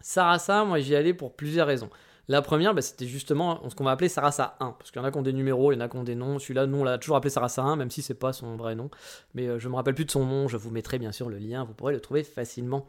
Sarasa, 0.00 0.64
moi 0.64 0.78
j'y 0.78 0.96
allais 0.96 1.12
pour 1.12 1.34
plusieurs 1.34 1.66
raisons. 1.66 1.90
La 2.28 2.40
première, 2.40 2.74
bah, 2.74 2.80
c'était 2.80 3.06
justement 3.06 3.68
ce 3.68 3.74
qu'on 3.74 3.84
va 3.84 3.90
appeler 3.90 4.08
Sarasa 4.08 4.56
1, 4.60 4.72
parce 4.78 4.90
qu'il 4.90 5.00
y 5.00 5.04
en 5.04 5.06
a 5.06 5.10
qui 5.10 5.18
ont 5.18 5.22
des 5.22 5.34
numéros, 5.34 5.72
il 5.72 5.74
y 5.74 5.78
en 5.78 5.84
a 5.84 5.88
qui 5.88 5.96
ont 5.96 6.04
des 6.04 6.14
noms. 6.14 6.38
Celui-là, 6.38 6.66
nous, 6.66 6.78
on 6.78 6.84
l'a 6.84 6.96
toujours 6.96 7.16
appelé 7.16 7.28
Sarasa 7.28 7.62
1, 7.62 7.76
même 7.76 7.90
si 7.90 8.00
c'est 8.00 8.14
pas 8.14 8.32
son 8.32 8.56
vrai 8.56 8.74
nom. 8.74 8.90
Mais 9.34 9.46
euh, 9.46 9.58
je 9.58 9.68
me 9.68 9.74
rappelle 9.76 9.94
plus 9.94 10.06
de 10.06 10.10
son 10.10 10.24
nom, 10.24 10.48
je 10.48 10.56
vous 10.56 10.70
mettrai 10.70 10.98
bien 10.98 11.12
sûr 11.12 11.28
le 11.28 11.36
lien, 11.36 11.64
vous 11.64 11.74
pourrez 11.74 11.92
le 11.92 12.00
trouver 12.00 12.24
facilement. 12.24 12.86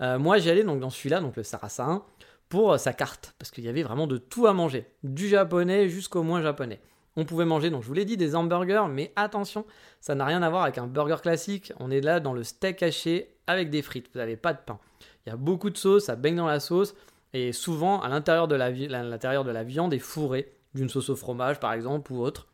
Euh, 0.00 0.18
moi, 0.18 0.38
j'y 0.38 0.50
allais 0.50 0.64
donc 0.64 0.80
dans 0.80 0.90
celui-là, 0.90 1.20
donc 1.20 1.36
le 1.36 1.42
Sarasa 1.42 1.84
1, 1.84 2.02
pour 2.48 2.72
euh, 2.72 2.78
sa 2.78 2.92
carte, 2.92 3.34
parce 3.38 3.50
qu'il 3.50 3.64
y 3.64 3.68
avait 3.68 3.82
vraiment 3.82 4.06
de 4.06 4.18
tout 4.18 4.46
à 4.46 4.52
manger, 4.52 4.86
du 5.02 5.28
japonais 5.28 5.88
jusqu'au 5.88 6.22
moins 6.22 6.42
japonais. 6.42 6.80
On 7.16 7.24
pouvait 7.24 7.44
manger, 7.44 7.70
donc 7.70 7.82
je 7.82 7.88
vous 7.88 7.94
l'ai 7.94 8.06
dit, 8.06 8.16
des 8.16 8.34
hamburgers, 8.34 8.86
mais 8.88 9.12
attention, 9.16 9.66
ça 10.00 10.14
n'a 10.14 10.24
rien 10.24 10.42
à 10.42 10.48
voir 10.48 10.62
avec 10.62 10.78
un 10.78 10.86
burger 10.86 11.18
classique. 11.22 11.72
On 11.78 11.90
est 11.90 12.00
là 12.00 12.20
dans 12.20 12.32
le 12.32 12.42
steak 12.42 12.82
haché 12.82 13.34
avec 13.46 13.68
des 13.68 13.82
frites. 13.82 14.08
Vous 14.12 14.18
n'avez 14.18 14.36
pas 14.36 14.54
de 14.54 14.60
pain. 14.64 14.78
Il 15.26 15.30
y 15.30 15.32
a 15.32 15.36
beaucoup 15.36 15.68
de 15.68 15.76
sauce, 15.76 16.04
ça 16.04 16.16
baigne 16.16 16.36
dans 16.36 16.46
la 16.46 16.58
sauce. 16.58 16.94
Et 17.34 17.52
souvent, 17.52 18.00
à 18.00 18.08
l'intérieur 18.08 18.48
de, 18.48 18.54
la, 18.54 18.72
de 18.72 19.50
la 19.50 19.64
viande 19.64 19.92
est 19.92 19.98
fourrée 19.98 20.52
d'une 20.74 20.88
sauce 20.88 21.10
au 21.10 21.16
fromage, 21.16 21.60
par 21.60 21.72
exemple, 21.72 22.12
ou 22.12 22.20
autre. 22.22 22.46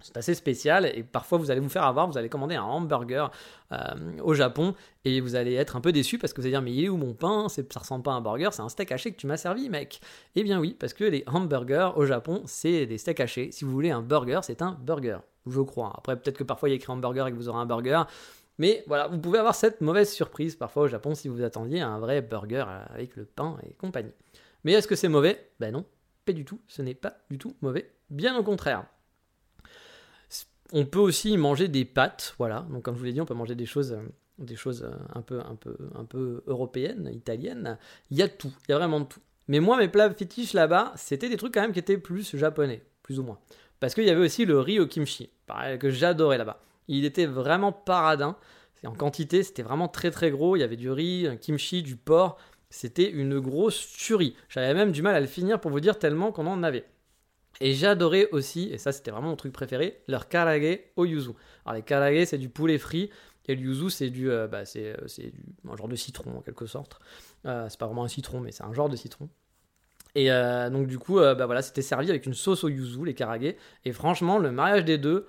C'est 0.00 0.16
assez 0.16 0.34
spécial 0.34 0.86
et 0.86 1.02
parfois 1.02 1.38
vous 1.38 1.50
allez 1.50 1.60
vous 1.60 1.68
faire 1.68 1.84
avoir, 1.84 2.06
vous 2.06 2.16
allez 2.18 2.28
commander 2.28 2.54
un 2.54 2.62
hamburger 2.62 3.30
euh, 3.72 3.76
au 4.22 4.32
Japon 4.32 4.74
et 5.04 5.20
vous 5.20 5.34
allez 5.34 5.54
être 5.54 5.74
un 5.74 5.80
peu 5.80 5.90
déçu 5.90 6.18
parce 6.18 6.32
que 6.32 6.40
vous 6.40 6.46
allez 6.46 6.52
dire 6.52 6.62
mais 6.62 6.72
il 6.72 6.84
est 6.84 6.88
où 6.88 6.96
mon 6.96 7.14
pain? 7.14 7.48
Ça 7.48 7.62
ressemble 7.76 8.04
pas 8.04 8.12
à 8.12 8.14
un 8.14 8.20
burger, 8.20 8.50
c'est 8.52 8.62
un 8.62 8.68
steak 8.68 8.92
haché 8.92 9.12
que 9.12 9.16
tu 9.16 9.26
m'as 9.26 9.36
servi 9.36 9.68
mec. 9.68 10.00
Eh 10.36 10.44
bien 10.44 10.60
oui, 10.60 10.76
parce 10.78 10.94
que 10.94 11.04
les 11.04 11.24
hamburgers 11.26 11.90
au 11.96 12.06
Japon 12.06 12.42
c'est 12.46 12.86
des 12.86 12.96
steaks 12.96 13.20
hachés. 13.20 13.50
Si 13.50 13.64
vous 13.64 13.72
voulez 13.72 13.90
un 13.90 14.02
burger, 14.02 14.40
c'est 14.42 14.62
un 14.62 14.78
burger, 14.80 15.18
je 15.46 15.60
crois. 15.60 15.92
Après 15.98 16.16
peut-être 16.16 16.38
que 16.38 16.44
parfois 16.44 16.68
il 16.68 16.72
y 16.72 16.74
a 16.74 16.76
écrit 16.76 16.92
hamburger 16.92 17.26
et 17.26 17.32
que 17.32 17.36
vous 17.36 17.48
aurez 17.48 17.58
un 17.58 17.66
burger. 17.66 18.02
Mais 18.58 18.84
voilà, 18.86 19.08
vous 19.08 19.18
pouvez 19.18 19.38
avoir 19.38 19.54
cette 19.54 19.80
mauvaise 19.80 20.10
surprise 20.12 20.56
parfois 20.56 20.84
au 20.84 20.88
Japon 20.88 21.14
si 21.14 21.28
vous 21.28 21.42
attendiez 21.42 21.80
un 21.80 21.98
vrai 21.98 22.22
burger 22.22 22.64
avec 22.90 23.16
le 23.16 23.24
pain 23.24 23.56
et 23.64 23.74
compagnie. 23.74 24.14
Mais 24.64 24.72
est-ce 24.72 24.88
que 24.88 24.96
c'est 24.96 25.08
mauvais? 25.08 25.50
Ben 25.60 25.72
non, 25.72 25.84
pas 26.24 26.32
du 26.32 26.44
tout, 26.44 26.60
ce 26.66 26.82
n'est 26.82 26.94
pas 26.94 27.14
du 27.30 27.38
tout 27.38 27.56
mauvais, 27.62 27.92
bien 28.10 28.36
au 28.36 28.42
contraire. 28.42 28.84
On 30.72 30.84
peut 30.84 30.98
aussi 30.98 31.36
manger 31.36 31.68
des 31.68 31.84
pâtes, 31.84 32.34
voilà. 32.38 32.66
Donc 32.70 32.82
comme 32.82 32.94
je 32.94 32.98
vous 32.98 33.06
l'ai 33.06 33.12
dit, 33.12 33.20
on 33.20 33.26
peut 33.26 33.34
manger 33.34 33.54
des 33.54 33.66
choses, 33.66 33.92
euh, 33.92 34.02
des 34.38 34.56
choses 34.56 34.82
euh, 34.82 34.94
un 35.14 35.22
peu, 35.22 35.40
un 35.40 35.54
peu, 35.54 35.76
un 35.94 36.04
peu 36.04 36.42
européennes, 36.46 37.10
italiennes. 37.12 37.78
Il 38.10 38.18
y 38.18 38.22
a 38.22 38.28
tout, 38.28 38.52
il 38.68 38.72
y 38.72 38.74
a 38.74 38.78
vraiment 38.78 39.04
tout. 39.04 39.20
Mais 39.48 39.60
moi, 39.60 39.78
mes 39.78 39.88
plats 39.88 40.10
fétiches 40.10 40.52
là-bas, 40.52 40.92
c'était 40.96 41.30
des 41.30 41.38
trucs 41.38 41.54
quand 41.54 41.62
même 41.62 41.72
qui 41.72 41.78
étaient 41.78 41.96
plus 41.96 42.36
japonais, 42.36 42.82
plus 43.02 43.18
ou 43.18 43.22
moins. 43.22 43.38
Parce 43.80 43.94
qu'il 43.94 44.04
y 44.04 44.10
avait 44.10 44.24
aussi 44.24 44.44
le 44.44 44.60
riz 44.60 44.78
au 44.78 44.86
kimchi, 44.86 45.30
que 45.80 45.88
j'adorais 45.88 46.36
là-bas. 46.36 46.60
Il 46.88 47.04
était 47.04 47.26
vraiment 47.26 47.72
paradin. 47.72 48.36
En 48.84 48.92
quantité, 48.92 49.42
c'était 49.42 49.62
vraiment 49.62 49.88
très 49.88 50.10
très 50.10 50.30
gros. 50.30 50.56
Il 50.56 50.60
y 50.60 50.62
avait 50.62 50.76
du 50.76 50.90
riz, 50.90 51.26
un 51.26 51.36
kimchi, 51.36 51.82
du 51.82 51.96
porc. 51.96 52.38
C'était 52.70 53.10
une 53.10 53.40
grosse 53.40 53.92
tuerie. 53.92 54.36
J'avais 54.48 54.74
même 54.74 54.92
du 54.92 55.00
mal 55.00 55.14
à 55.14 55.20
le 55.20 55.26
finir 55.26 55.60
pour 55.60 55.70
vous 55.70 55.80
dire 55.80 55.98
tellement 55.98 56.32
qu'on 56.32 56.46
en 56.46 56.62
avait. 56.62 56.84
Et 57.60 57.74
j'adorais 57.74 58.28
aussi, 58.30 58.68
et 58.70 58.78
ça 58.78 58.92
c'était 58.92 59.10
vraiment 59.10 59.30
mon 59.30 59.36
truc 59.36 59.52
préféré, 59.52 60.00
leur 60.06 60.28
karage 60.28 60.78
au 60.96 61.04
yuzu. 61.04 61.30
Alors 61.64 61.74
les 61.76 61.82
karage 61.82 62.26
c'est 62.26 62.38
du 62.38 62.48
poulet 62.48 62.78
frit, 62.78 63.10
et 63.46 63.54
le 63.54 63.62
yuzu 63.62 63.90
c'est 63.90 64.10
du, 64.10 64.30
euh, 64.30 64.46
bah, 64.46 64.64
c'est, 64.64 64.92
euh, 64.92 65.06
c'est 65.06 65.30
du, 65.30 65.42
un 65.68 65.76
genre 65.76 65.88
de 65.88 65.96
citron 65.96 66.38
en 66.38 66.40
quelque 66.40 66.66
sorte. 66.66 67.00
Euh, 67.46 67.66
c'est 67.68 67.78
pas 67.78 67.86
vraiment 67.86 68.04
un 68.04 68.08
citron, 68.08 68.40
mais 68.40 68.52
c'est 68.52 68.64
un 68.64 68.72
genre 68.72 68.88
de 68.88 68.96
citron. 68.96 69.28
Et 70.14 70.30
donc 70.72 70.88
du 70.88 70.98
coup, 70.98 71.16
bah 71.16 71.46
voilà, 71.46 71.62
c'était 71.62 71.82
servi 71.82 72.10
avec 72.10 72.26
une 72.26 72.34
sauce 72.34 72.64
au 72.64 72.68
yuzu, 72.68 73.04
les 73.04 73.14
karage. 73.14 73.54
Et 73.84 73.92
franchement, 73.92 74.38
le 74.38 74.50
mariage 74.50 74.84
des 74.84 74.98
deux, 74.98 75.28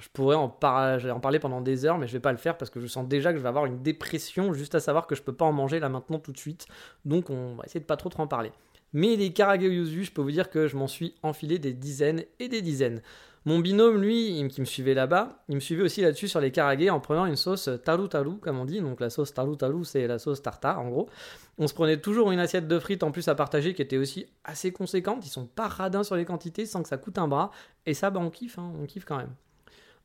je 0.00 0.08
pourrais 0.12 0.34
en, 0.34 0.44
en, 0.44 1.20
parler 1.20 1.38
pendant 1.38 1.60
des 1.60 1.84
heures, 1.84 1.96
mais 1.96 2.08
je 2.08 2.12
vais 2.12 2.20
pas 2.20 2.32
le 2.32 2.38
faire 2.38 2.58
parce 2.58 2.70
que 2.70 2.80
je 2.80 2.86
sens 2.86 3.06
déjà 3.06 3.30
que 3.30 3.38
je 3.38 3.42
vais 3.42 3.48
avoir 3.48 3.66
une 3.66 3.82
dépression 3.82 4.52
juste 4.52 4.74
à 4.74 4.80
savoir 4.80 5.06
que 5.06 5.14
je 5.14 5.22
peux 5.22 5.34
pas 5.34 5.44
en 5.44 5.52
manger 5.52 5.78
là 5.78 5.88
maintenant 5.88 6.18
tout 6.18 6.32
de 6.32 6.38
suite. 6.38 6.66
Donc 7.04 7.30
on 7.30 7.54
va 7.54 7.64
essayer 7.66 7.78
de 7.78 7.84
pas 7.84 7.96
trop 7.96 8.08
trop 8.08 8.22
en 8.22 8.26
parler. 8.26 8.50
Mais 8.92 9.16
les 9.16 9.32
karage 9.32 9.62
yuzu, 9.62 10.04
je 10.04 10.12
peux 10.12 10.22
vous 10.22 10.30
dire 10.30 10.50
que 10.50 10.68
je 10.68 10.76
m'en 10.76 10.88
suis 10.88 11.14
enfilé 11.22 11.58
des 11.58 11.72
dizaines 11.72 12.24
et 12.38 12.48
des 12.48 12.62
dizaines. 12.62 13.02
Mon 13.46 13.60
binôme, 13.60 14.02
lui, 14.02 14.44
qui 14.50 14.60
me 14.60 14.66
suivait 14.66 14.94
là-bas, 14.94 15.44
il 15.48 15.54
me 15.54 15.60
suivait 15.60 15.84
aussi 15.84 16.00
là-dessus 16.00 16.26
sur 16.26 16.40
les 16.40 16.50
karage 16.50 16.88
en 16.88 16.98
prenant 16.98 17.26
une 17.26 17.36
sauce 17.36 17.70
taru 17.84 18.08
taru, 18.08 18.38
comme 18.38 18.58
on 18.58 18.64
dit. 18.64 18.80
Donc 18.80 19.00
la 19.00 19.08
sauce 19.08 19.32
taru 19.32 19.56
taru, 19.56 19.84
c'est 19.84 20.08
la 20.08 20.18
sauce 20.18 20.42
tartare 20.42 20.80
en 20.80 20.88
gros. 20.88 21.08
On 21.56 21.68
se 21.68 21.74
prenait 21.74 21.98
toujours 21.98 22.32
une 22.32 22.40
assiette 22.40 22.66
de 22.66 22.78
frites 22.80 23.04
en 23.04 23.12
plus 23.12 23.28
à 23.28 23.36
partager 23.36 23.72
qui 23.72 23.82
était 23.82 23.98
aussi 23.98 24.26
assez 24.42 24.72
conséquente. 24.72 25.24
Ils 25.24 25.30
sont 25.30 25.46
pas 25.46 25.68
radins 25.68 26.02
sur 26.02 26.16
les 26.16 26.24
quantités 26.24 26.66
sans 26.66 26.82
que 26.82 26.88
ça 26.88 26.96
coûte 26.96 27.18
un 27.18 27.28
bras. 27.28 27.52
Et 27.86 27.94
ça, 27.94 28.10
bah, 28.10 28.18
on 28.20 28.30
kiffe, 28.30 28.58
hein, 28.58 28.72
on 28.82 28.84
kiffe 28.84 29.04
quand 29.04 29.18
même. 29.18 29.34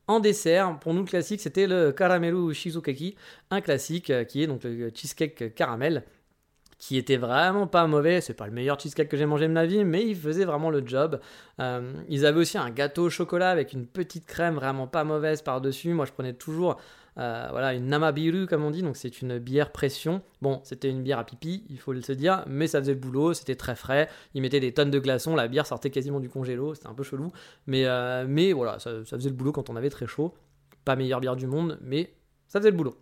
En 0.06 0.20
dessert, 0.20 0.78
pour 0.78 0.94
nous 0.94 1.00
le 1.00 1.06
classique, 1.06 1.40
c'était 1.40 1.66
le 1.66 1.90
caramelu 1.90 2.54
shizukaki, 2.54 3.16
un 3.50 3.60
classique 3.60 4.10
euh, 4.10 4.24
qui 4.24 4.42
est 4.42 4.46
donc 4.46 4.62
le 4.64 4.90
cheesecake 4.94 5.54
caramel, 5.54 6.04
qui 6.82 6.96
était 6.96 7.16
vraiment 7.16 7.68
pas 7.68 7.86
mauvais. 7.86 8.20
C'est 8.20 8.34
pas 8.34 8.46
le 8.46 8.52
meilleur 8.52 8.76
cheesecake 8.80 9.08
que 9.08 9.16
j'ai 9.16 9.24
mangé 9.24 9.46
de 9.46 9.52
ma 9.52 9.66
vie, 9.66 9.84
mais 9.84 10.04
il 10.04 10.16
faisait 10.16 10.44
vraiment 10.44 10.68
le 10.68 10.84
job. 10.84 11.20
Euh, 11.60 11.92
ils 12.08 12.26
avaient 12.26 12.40
aussi 12.40 12.58
un 12.58 12.70
gâteau 12.70 13.04
au 13.04 13.08
chocolat 13.08 13.50
avec 13.50 13.72
une 13.72 13.86
petite 13.86 14.26
crème 14.26 14.56
vraiment 14.56 14.88
pas 14.88 15.04
mauvaise 15.04 15.42
par-dessus. 15.42 15.94
Moi, 15.94 16.06
je 16.06 16.12
prenais 16.12 16.32
toujours 16.34 16.76
Euh, 17.18 17.48
voilà, 17.50 17.74
une 17.74 17.88
Namabiru 17.88 18.46
comme 18.46 18.64
on 18.64 18.70
dit, 18.70 18.80
donc 18.80 18.96
c'est 18.96 19.20
une 19.20 19.38
bière 19.38 19.70
pression. 19.70 20.22
Bon, 20.40 20.62
c'était 20.64 20.88
une 20.88 21.02
bière 21.02 21.18
à 21.18 21.24
pipi, 21.24 21.62
il 21.68 21.78
faut 21.78 21.92
le 21.92 22.00
se 22.00 22.12
dire, 22.12 22.42
mais 22.46 22.66
ça 22.66 22.80
faisait 22.80 22.94
le 22.94 23.00
boulot, 23.00 23.34
c'était 23.34 23.54
très 23.54 23.76
frais. 23.76 24.08
Ils 24.32 24.40
mettaient 24.40 24.60
des 24.60 24.72
tonnes 24.72 24.90
de 24.90 24.98
glaçons, 24.98 25.36
la 25.36 25.46
bière 25.46 25.66
sortait 25.66 25.90
quasiment 25.90 26.20
du 26.20 26.30
congélo, 26.30 26.74
c'était 26.74 26.86
un 26.86 26.94
peu 26.94 27.02
chelou. 27.02 27.30
Mais, 27.66 27.84
euh, 27.84 28.24
mais 28.26 28.54
voilà, 28.54 28.78
ça, 28.78 29.04
faisait 29.04 29.28
le 29.28 29.36
boulot 29.36 29.52
quand 29.52 29.68
on 29.68 29.76
avait 29.76 29.90
très 29.90 30.06
chaud. 30.06 30.32
Pas 30.86 30.96
meilleure 30.96 31.20
bière 31.20 31.36
du 31.36 31.46
monde, 31.46 31.78
mais 31.82 32.14
ça 32.48 32.60
faisait 32.60 32.70
le 32.70 32.78
boulot. 32.78 32.96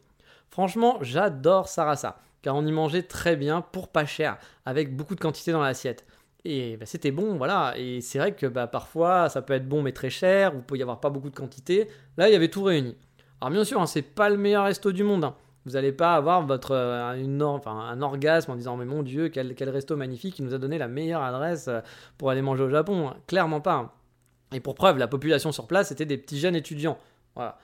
Franchement, 0.51 0.99
j'adore 1.03 1.69
Sarasa, 1.69 2.19
car 2.43 2.57
on 2.57 2.67
y 2.67 2.73
mangeait 2.73 3.03
très 3.03 3.37
bien 3.37 3.61
pour 3.61 3.89
pas 3.89 4.07
cher, 4.07 4.39
avec 4.67 4.97
beaucoup 4.97 5.15
de 5.15 5.21
quantité 5.21 5.53
dans 5.53 5.63
l'assiette. 5.63 6.05
Et 6.45 6.77
bah, 6.77 6.87
c'était 6.87 7.11
bon, 7.11 7.37
voilà. 7.37 7.75
Et 7.77 8.01
c'est 8.01 8.19
vrai 8.19 8.35
que 8.35 8.47
bah, 8.47 8.67
parfois, 8.67 9.29
ça 9.29 9.43
peut 9.43 9.53
être 9.53 9.69
bon 9.69 9.83
mais 9.83 9.93
très 9.93 10.11
cher, 10.11 10.57
ou 10.57 10.61
peut 10.61 10.77
y 10.77 10.83
avoir 10.83 11.01
pas 11.01 11.11
beaucoup 11.11 11.31
de 11.31 11.37
quantité. 11.37 11.89
Là, 12.17 12.29
il 12.29 12.33
y 12.33 12.37
avait 12.37 12.49
tout 12.49 12.63
réuni. 12.63 12.97
Alors 13.41 13.51
bien 13.51 13.65
sûr, 13.65 13.81
hein, 13.81 13.87
c'est 13.87 14.03
pas 14.03 14.29
le 14.29 14.37
meilleur 14.37 14.65
resto 14.65 14.93
du 14.93 15.05
monde. 15.05 15.25
Hein. 15.25 15.35
Vous 15.67 15.73
n'allez 15.73 15.93
pas 15.93 16.15
avoir 16.15 16.47
votre, 16.47 16.73
euh, 16.73 17.05
un 17.05 18.03
orgasme 18.03 18.51
en 18.53 18.57
disant 18.57 18.77
mais 18.77 18.87
mon 18.87 19.03
Dieu, 19.03 19.29
quel, 19.29 19.55
resto 19.71 19.97
magnifique, 19.97 20.39
il 20.39 20.45
nous 20.45 20.55
a 20.55 20.59
donné 20.59 20.79
la 20.79 20.89
meilleure 20.89 21.23
adresse 21.23 21.69
euh, 21.69 21.81
pour 22.17 22.31
aller 22.31 22.43
manger 22.43 22.65
au 22.65 22.71
Japon. 22.71 23.09
Hein. 23.09 23.17
Clairement 23.27 23.61
pas. 23.61 23.95
Et 24.53 24.61
pour 24.61 24.75
preuve, 24.75 24.99
la 24.99 25.09
population 25.09 25.53
sur 25.53 25.67
place, 25.67 25.89
c'était 25.89 26.07
des 26.07 26.19
petits 26.19 26.39
jeunes 26.39 26.57
étudiants. 26.57 26.99
Bah, 27.37 27.57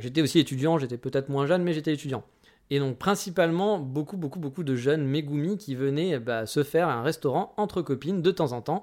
j'étais 0.00 0.22
aussi 0.22 0.38
étudiant, 0.38 0.78
j'étais 0.78 0.96
peut-être 0.96 1.28
moins 1.28 1.46
jeune, 1.46 1.62
mais 1.62 1.72
j'étais 1.72 1.92
étudiant. 1.92 2.24
Et 2.70 2.78
donc 2.78 2.98
principalement 2.98 3.78
beaucoup, 3.78 4.16
beaucoup, 4.16 4.38
beaucoup 4.38 4.62
de 4.62 4.76
jeunes 4.76 5.04
Megumi 5.04 5.58
qui 5.58 5.74
venaient 5.74 6.18
bah, 6.18 6.46
se 6.46 6.62
faire 6.62 6.88
un 6.88 7.02
restaurant 7.02 7.52
entre 7.56 7.82
copines 7.82 8.22
de 8.22 8.30
temps 8.30 8.52
en 8.52 8.62
temps. 8.62 8.82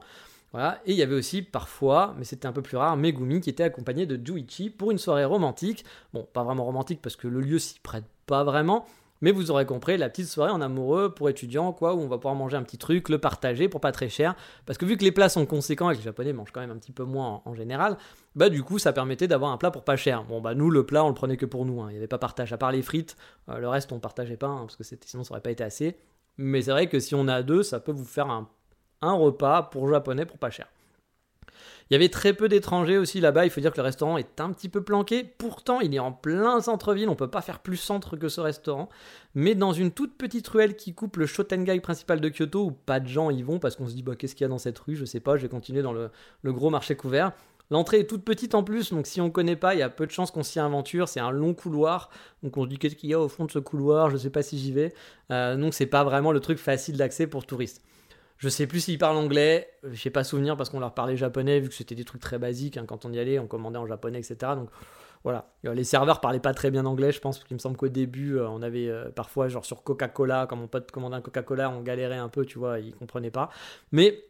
Voilà. 0.51 0.79
Et 0.85 0.91
il 0.91 0.97
y 0.97 1.03
avait 1.03 1.15
aussi 1.15 1.41
parfois, 1.41 2.15
mais 2.17 2.23
c'était 2.23 2.47
un 2.47 2.51
peu 2.51 2.61
plus 2.61 2.77
rare, 2.77 2.97
Megumi 2.97 3.41
qui 3.41 3.49
était 3.49 3.63
accompagné 3.63 4.05
de 4.05 4.19
Juichi 4.23 4.69
pour 4.69 4.91
une 4.91 4.97
soirée 4.97 5.25
romantique. 5.25 5.85
Bon, 6.13 6.27
pas 6.31 6.43
vraiment 6.43 6.65
romantique 6.65 7.01
parce 7.01 7.15
que 7.15 7.27
le 7.27 7.41
lieu 7.41 7.59
s'y 7.59 7.79
prête 7.79 8.05
pas 8.25 8.43
vraiment, 8.43 8.85
mais 9.21 9.31
vous 9.31 9.51
aurez 9.51 9.65
compris, 9.65 9.97
la 9.97 10.09
petite 10.09 10.27
soirée 10.27 10.51
en 10.51 10.61
amoureux 10.61 11.13
pour 11.13 11.29
étudiants, 11.29 11.73
quoi, 11.73 11.93
où 11.93 11.99
on 11.99 12.07
va 12.07 12.17
pouvoir 12.17 12.35
manger 12.35 12.57
un 12.57 12.63
petit 12.63 12.77
truc, 12.77 13.09
le 13.09 13.17
partager 13.17 13.67
pour 13.67 13.81
pas 13.81 13.91
très 13.91 14.09
cher. 14.09 14.35
Parce 14.65 14.77
que 14.77 14.85
vu 14.85 14.97
que 14.97 15.03
les 15.03 15.11
plats 15.11 15.29
sont 15.29 15.45
conséquents 15.45 15.89
et 15.89 15.93
que 15.93 15.99
les 15.99 16.03
Japonais 16.03 16.33
mangent 16.33 16.51
quand 16.51 16.61
même 16.61 16.71
un 16.71 16.77
petit 16.77 16.91
peu 16.91 17.03
moins 17.03 17.41
en, 17.45 17.55
général, 17.55 17.97
bah 18.35 18.49
du 18.49 18.63
coup 18.63 18.77
ça 18.77 18.93
permettait 18.93 19.27
d'avoir 19.27 19.51
un 19.51 19.57
plat 19.57 19.71
pour 19.71 19.83
pas 19.83 19.95
cher. 19.95 20.23
Bon 20.23 20.41
bah 20.41 20.53
nous 20.53 20.69
le 20.69 20.85
plat 20.85 21.03
on 21.03 21.07
le 21.07 21.15
prenait 21.15 21.37
que 21.37 21.45
pour 21.45 21.65
nous, 21.65 21.81
hein. 21.81 21.87
il 21.89 21.93
n'y 21.93 21.97
avait 21.97 22.07
pas 22.07 22.19
partage. 22.19 22.53
À 22.53 22.57
part 22.57 22.71
les 22.71 22.81
frites, 22.81 23.15
euh, 23.49 23.57
le 23.57 23.67
reste 23.67 23.91
on 23.91 23.99
partageait 23.99 24.37
pas, 24.37 24.47
hein, 24.47 24.61
parce 24.61 24.75
que 24.75 24.83
sinon 24.83 25.23
ça 25.23 25.31
aurait 25.31 25.41
pas 25.41 25.51
été 25.51 25.63
assez. 25.63 25.97
Mais 26.37 26.61
c'est 26.61 26.71
vrai 26.71 26.87
que 26.87 26.99
si 26.99 27.15
on 27.15 27.27
a 27.27 27.41
deux, 27.41 27.63
ça 27.63 27.79
peut 27.79 27.91
vous 27.91 28.05
faire 28.05 28.29
un, 28.29 28.47
un 29.01 29.13
repas 29.13 29.63
pour 29.63 29.89
japonais 29.89 30.25
pour 30.25 30.37
pas 30.37 30.51
cher. 30.51 30.67
Il 31.89 31.93
y 31.93 31.95
avait 31.95 32.09
très 32.09 32.33
peu 32.33 32.49
d'étrangers 32.49 32.97
aussi 32.97 33.21
là-bas. 33.21 33.45
Il 33.45 33.49
faut 33.49 33.61
dire 33.61 33.71
que 33.71 33.77
le 33.77 33.83
restaurant 33.83 34.17
est 34.17 34.41
un 34.41 34.51
petit 34.51 34.67
peu 34.67 34.83
planqué. 34.83 35.23
Pourtant, 35.23 35.79
il 35.79 35.93
est 35.95 35.99
en 35.99 36.11
plein 36.11 36.59
centre-ville. 36.59 37.07
On 37.07 37.15
peut 37.15 37.29
pas 37.29 37.41
faire 37.41 37.59
plus 37.59 37.77
centre 37.77 38.17
que 38.17 38.27
ce 38.27 38.41
restaurant. 38.41 38.89
Mais 39.35 39.55
dans 39.55 39.71
une 39.71 39.91
toute 39.91 40.17
petite 40.17 40.47
ruelle 40.47 40.75
qui 40.75 40.93
coupe 40.93 41.17
le 41.17 41.25
Shotengai 41.25 41.79
principal 41.79 42.19
de 42.19 42.29
Kyoto, 42.29 42.65
où 42.65 42.71
pas 42.71 42.99
de 42.99 43.07
gens 43.07 43.29
y 43.29 43.41
vont 43.41 43.59
parce 43.59 43.75
qu'on 43.75 43.87
se 43.87 43.93
dit 43.93 44.03
bah, 44.03 44.15
qu'est-ce 44.15 44.35
qu'il 44.35 44.43
y 44.43 44.45
a 44.45 44.49
dans 44.49 44.57
cette 44.57 44.79
rue? 44.79 44.95
Je 44.95 45.05
sais 45.05 45.21
pas. 45.21 45.37
Je 45.37 45.43
vais 45.43 45.49
continuer 45.49 45.81
dans 45.81 45.93
le, 45.93 46.11
gros 46.45 46.69
marché 46.69 46.95
couvert. 46.95 47.31
L'entrée 47.69 47.99
est 47.99 48.07
toute 48.07 48.23
petite 48.23 48.55
en 48.55 48.63
plus, 48.63 48.93
donc 48.93 49.07
si 49.07 49.19
on 49.19 49.29
connaît 49.29 49.57
pas, 49.57 49.75
il 49.75 49.79
y 49.79 49.83
a 49.83 49.89
peu 49.89 50.05
de 50.05 50.11
chances 50.11 50.31
qu'on 50.31 50.43
s'y 50.43 50.57
aventure. 50.57 51.09
C'est 51.09 51.19
un 51.19 51.31
long 51.31 51.53
couloir, 51.53 52.09
donc 52.41 52.55
on 52.55 52.63
se 52.63 52.69
dit 52.69 52.77
qu'est-ce 52.77 52.95
qu'il 52.95 53.09
y 53.09 53.13
a 53.13 53.19
au 53.19 53.27
fond 53.27 53.43
de 53.43 53.51
ce 53.51 53.59
couloir, 53.59 54.09
je 54.09 54.15
sais 54.15 54.29
pas 54.29 54.41
si 54.41 54.57
j'y 54.57 54.71
vais. 54.71 54.93
Euh, 55.31 55.57
donc 55.57 55.73
c'est 55.73 55.85
pas 55.85 56.05
vraiment 56.05 56.31
le 56.31 56.39
truc 56.39 56.59
facile 56.59 56.95
d'accès 56.95 57.27
pour 57.27 57.45
touristes. 57.45 57.83
Je 58.37 58.49
sais 58.49 58.67
plus 58.67 58.81
s'ils 58.81 58.99
parlent 58.99 59.17
anglais, 59.17 59.69
je 59.83 59.99
sais 59.99 60.09
pas 60.09 60.23
souvenir 60.23 60.57
parce 60.57 60.69
qu'on 60.69 60.79
leur 60.79 60.93
parlait 60.93 61.17
japonais, 61.17 61.59
vu 61.59 61.69
que 61.69 61.73
c'était 61.73 61.95
des 61.95 62.05
trucs 62.05 62.21
très 62.21 62.37
basiques. 62.37 62.77
Hein, 62.77 62.85
quand 62.87 63.05
on 63.05 63.11
y 63.11 63.19
allait, 63.19 63.39
on 63.39 63.47
commandait 63.47 63.79
en 63.79 63.87
japonais, 63.87 64.19
etc. 64.19 64.53
Donc 64.55 64.69
voilà. 65.23 65.49
Euh, 65.65 65.73
les 65.73 65.83
serveurs 65.83 66.21
parlaient 66.21 66.39
pas 66.39 66.53
très 66.53 66.71
bien 66.71 66.85
anglais, 66.85 67.11
je 67.11 67.19
pense, 67.19 67.37
parce 67.37 67.47
qu'il 67.47 67.55
me 67.55 67.59
semble 67.59 67.77
qu'au 67.77 67.87
début, 67.87 68.37
euh, 68.37 68.47
on 68.47 68.61
avait 68.61 68.87
euh, 68.87 69.09
parfois, 69.09 69.47
genre 69.47 69.65
sur 69.65 69.83
Coca-Cola, 69.83 70.45
quand 70.47 70.55
mon 70.55 70.67
pote 70.67 70.91
commandait 70.91 71.15
un 71.15 71.21
Coca-Cola, 71.21 71.69
on 71.69 71.81
galérait 71.81 72.17
un 72.17 72.29
peu, 72.29 72.45
tu 72.45 72.59
vois, 72.59 72.79
ils 72.79 72.93
comprenaient 72.93 73.31
pas. 73.31 73.49
Mais 73.91 74.23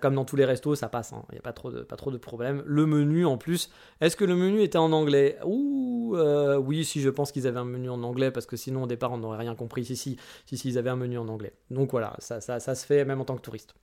comme 0.00 0.14
dans 0.14 0.24
tous 0.24 0.36
les 0.36 0.44
restos, 0.44 0.74
ça 0.74 0.88
passe. 0.88 1.12
Hein. 1.12 1.24
Il 1.30 1.34
n'y 1.34 1.38
a 1.38 1.42
pas 1.42 1.52
trop, 1.52 1.70
de, 1.70 1.82
pas 1.82 1.96
problèmes. 1.96 2.62
Le 2.66 2.86
menu, 2.86 3.26
en 3.26 3.36
plus, 3.36 3.70
est-ce 4.00 4.16
que 4.16 4.24
le 4.24 4.34
menu 4.34 4.62
était 4.62 4.78
en 4.78 4.92
anglais? 4.92 5.38
Ouh, 5.44 6.16
euh, 6.16 6.56
oui, 6.56 6.84
si 6.84 7.00
je 7.00 7.10
pense 7.10 7.32
qu'ils 7.32 7.46
avaient 7.46 7.60
un 7.60 7.64
menu 7.64 7.90
en 7.90 8.02
anglais, 8.02 8.30
parce 8.30 8.46
que 8.46 8.56
sinon, 8.56 8.84
au 8.84 8.86
départ, 8.86 9.12
on 9.12 9.18
n'aurait 9.18 9.38
rien 9.38 9.54
compris. 9.54 9.84
Si, 9.84 9.96
si, 9.96 10.16
si, 10.46 10.68
ils 10.68 10.78
avaient 10.78 10.90
un 10.90 10.96
menu 10.96 11.18
en 11.18 11.28
anglais. 11.28 11.52
Donc 11.70 11.90
voilà, 11.90 12.14
ça, 12.18 12.40
ça, 12.40 12.60
ça 12.60 12.74
se 12.74 12.86
fait 12.86 13.04
même 13.04 13.20
en 13.20 13.24
tant 13.24 13.36
que 13.36 13.42
touriste. 13.42 13.74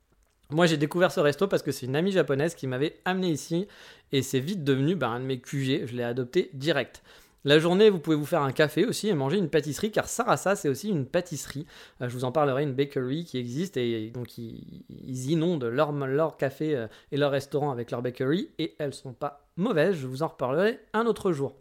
Moi, 0.52 0.66
j'ai 0.66 0.78
découvert 0.78 1.12
ce 1.12 1.20
resto 1.20 1.48
parce 1.48 1.62
que 1.62 1.72
c'est 1.72 1.86
une 1.86 1.96
amie 1.96 2.12
japonaise 2.12 2.56
qui 2.56 2.66
m'avait 2.66 3.00
amené 3.06 3.30
ici 3.30 3.68
et 4.12 4.24
c'est 4.24 4.40
vite 4.40 4.64
devenu 4.64 4.96
bah, 4.96 5.10
un 5.10 5.20
de 5.20 5.26
mes 5.26 5.40
QG. 5.40 5.86
Je 5.86 5.96
l'ai 5.96 6.04
adopté 6.04 6.50
direct. 6.54 7.04
La 7.46 7.58
journée, 7.58 7.90
vous 7.90 8.00
pouvez 8.00 8.18
vous 8.18 8.26
faire 8.26 8.42
un 8.42 8.52
café 8.52 8.86
aussi 8.86 9.08
et 9.08 9.14
manger 9.14 9.38
une 9.38 9.50
pâtisserie, 9.50 9.92
car 9.92 10.10
Sarasa, 10.10 10.58
c'est 10.58 10.68
aussi 10.68 10.90
une 10.90 11.06
pâtisserie. 11.06 11.66
Euh, 12.02 12.10
je 12.10 12.14
vous 12.14 12.26
en 12.26 12.34
parlerai, 12.34 12.64
une 12.64 12.74
bakery 12.74 13.24
qui 13.24 13.38
existe, 13.38 13.78
et 13.78 14.10
donc 14.10 14.38
ils, 14.38 15.32
inondent 15.32 15.64
leur, 15.64 16.36
café 16.36 16.76
euh, 16.76 16.88
et 17.14 17.18
leur 17.18 17.32
restaurant 17.32 17.72
avec 17.72 17.92
leur 17.92 18.02
bakery, 18.02 18.50
et 18.60 18.76
elles 18.78 18.94
sont 18.94 19.14
pas 19.14 19.48
mauvaises, 19.56 19.96
je 19.96 20.08
vous 20.08 20.22
en 20.22 20.28
reparlerai 20.28 20.80
un 20.92 21.06
autre 21.06 21.32
jour. 21.32 21.56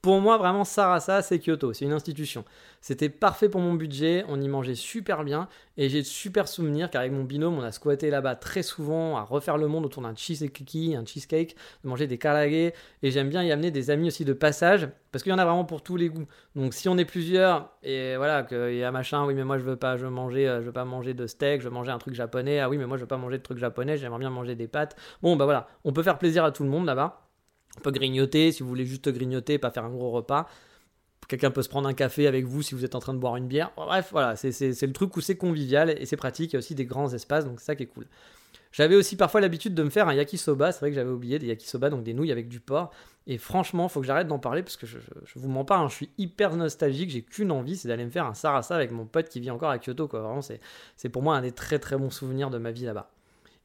Pour 0.00 0.20
moi, 0.20 0.38
vraiment, 0.38 0.62
Sarasa, 0.62 1.22
c'est 1.22 1.40
Kyoto, 1.40 1.72
c'est 1.72 1.84
une 1.84 1.92
institution. 1.92 2.44
C'était 2.80 3.08
parfait 3.08 3.48
pour 3.48 3.60
mon 3.60 3.74
budget, 3.74 4.24
on 4.28 4.40
y 4.40 4.46
mangeait 4.46 4.76
super 4.76 5.24
bien, 5.24 5.48
et 5.76 5.88
j'ai 5.88 6.02
de 6.02 6.06
super 6.06 6.46
souvenirs, 6.46 6.88
car 6.88 7.00
avec 7.00 7.12
mon 7.12 7.24
binôme, 7.24 7.58
on 7.58 7.62
a 7.62 7.72
squatté 7.72 8.08
là-bas 8.08 8.36
très 8.36 8.62
souvent, 8.62 9.16
à 9.16 9.22
refaire 9.22 9.58
le 9.58 9.66
monde 9.66 9.84
autour 9.84 10.04
d'un 10.04 10.14
cheesecake, 10.14 10.94
un 10.94 11.04
cheesecake, 11.04 11.56
de 11.82 11.88
manger 11.88 12.06
des 12.06 12.16
karage, 12.16 12.52
et 12.52 12.72
j'aime 13.02 13.28
bien 13.28 13.42
y 13.42 13.50
amener 13.50 13.72
des 13.72 13.90
amis 13.90 14.06
aussi 14.06 14.24
de 14.24 14.32
passage, 14.32 14.88
parce 15.10 15.24
qu'il 15.24 15.32
y 15.32 15.34
en 15.34 15.38
a 15.38 15.44
vraiment 15.44 15.64
pour 15.64 15.82
tous 15.82 15.96
les 15.96 16.08
goûts. 16.08 16.28
Donc 16.54 16.74
si 16.74 16.88
on 16.88 16.96
est 16.96 17.04
plusieurs, 17.04 17.72
et 17.82 18.14
voilà, 18.16 18.44
qu'il 18.44 18.76
y 18.76 18.84
a 18.84 18.92
machin, 18.92 19.26
oui 19.26 19.34
mais 19.34 19.44
moi 19.44 19.58
je 19.58 19.64
veux 19.64 19.76
pas, 19.76 19.96
je 19.96 20.04
veux 20.04 20.12
manger, 20.12 20.48
euh, 20.48 20.60
je 20.60 20.66
veux 20.66 20.72
pas 20.72 20.84
manger 20.84 21.12
de 21.12 21.26
steak, 21.26 21.60
je 21.60 21.68
veux 21.68 21.74
manger 21.74 21.90
un 21.90 21.98
truc 21.98 22.14
japonais, 22.14 22.60
ah 22.60 22.68
oui 22.68 22.78
mais 22.78 22.86
moi 22.86 22.98
je 22.98 23.02
veux 23.02 23.08
pas 23.08 23.16
manger 23.16 23.38
de 23.38 23.42
trucs 23.42 23.58
japonais, 23.58 23.96
j'aimerais 23.96 24.20
bien 24.20 24.30
manger 24.30 24.54
des 24.54 24.68
pâtes. 24.68 24.94
Bon 25.22 25.34
bah 25.34 25.44
voilà, 25.44 25.66
on 25.84 25.92
peut 25.92 26.04
faire 26.04 26.18
plaisir 26.18 26.44
à 26.44 26.52
tout 26.52 26.62
le 26.62 26.70
monde 26.70 26.86
là-bas. 26.86 27.27
On 27.78 27.80
peut 27.80 27.92
grignoter 27.92 28.50
si 28.50 28.62
vous 28.62 28.68
voulez 28.68 28.84
juste 28.84 29.08
grignoter, 29.08 29.58
pas 29.58 29.70
faire 29.70 29.84
un 29.84 29.90
gros 29.90 30.10
repas. 30.10 30.48
Quelqu'un 31.28 31.50
peut 31.50 31.62
se 31.62 31.68
prendre 31.68 31.88
un 31.88 31.94
café 31.94 32.26
avec 32.26 32.44
vous 32.44 32.62
si 32.62 32.74
vous 32.74 32.84
êtes 32.84 32.94
en 32.94 33.00
train 33.00 33.14
de 33.14 33.18
boire 33.18 33.36
une 33.36 33.46
bière. 33.46 33.70
Bref, 33.76 34.08
voilà, 34.10 34.34
c'est 34.34 34.82
le 34.82 34.92
truc 34.92 35.16
où 35.16 35.20
c'est 35.20 35.36
convivial 35.36 35.90
et 35.90 36.06
c'est 36.06 36.16
pratique. 36.16 36.52
Il 36.52 36.54
y 36.54 36.56
a 36.56 36.58
aussi 36.58 36.74
des 36.74 36.86
grands 36.86 37.12
espaces, 37.12 37.44
donc 37.44 37.60
c'est 37.60 37.66
ça 37.66 37.76
qui 37.76 37.84
est 37.84 37.86
cool. 37.86 38.06
J'avais 38.72 38.96
aussi 38.96 39.16
parfois 39.16 39.40
l'habitude 39.40 39.74
de 39.74 39.82
me 39.82 39.90
faire 39.90 40.08
un 40.08 40.14
yakisoba. 40.14 40.72
C'est 40.72 40.80
vrai 40.80 40.90
que 40.90 40.96
j'avais 40.96 41.10
oublié 41.10 41.38
des 41.38 41.46
yakisoba, 41.46 41.90
donc 41.90 42.02
des 42.02 42.14
nouilles 42.14 42.32
avec 42.32 42.48
du 42.48 42.60
porc. 42.60 42.90
Et 43.26 43.38
franchement, 43.38 43.88
faut 43.88 44.00
que 44.00 44.06
j'arrête 44.06 44.26
d'en 44.26 44.38
parler 44.38 44.62
parce 44.62 44.76
que 44.76 44.86
je, 44.86 44.98
je, 44.98 45.38
vous 45.38 45.48
mens 45.48 45.64
pas, 45.64 45.76
hein, 45.76 45.88
je 45.88 45.94
suis 45.94 46.10
hyper 46.18 46.56
nostalgique. 46.56 47.10
J'ai 47.10 47.22
qu'une 47.22 47.50
envie, 47.50 47.76
c'est 47.76 47.88
d'aller 47.88 48.04
me 48.04 48.10
faire 48.10 48.26
un 48.26 48.34
sarasa 48.34 48.74
avec 48.74 48.90
mon 48.90 49.04
pote 49.04 49.28
qui 49.28 49.40
vit 49.40 49.50
encore 49.50 49.70
à 49.70 49.78
Kyoto. 49.78 50.08
Quoi. 50.08 50.20
Vraiment, 50.20 50.40
c'est 50.42 51.08
pour 51.08 51.22
moi 51.22 51.36
un 51.36 51.42
des 51.42 51.52
très 51.52 51.78
très 51.78 51.96
bons 51.96 52.10
souvenirs 52.10 52.50
de 52.50 52.58
ma 52.58 52.70
vie 52.70 52.84
là-bas. 52.84 53.10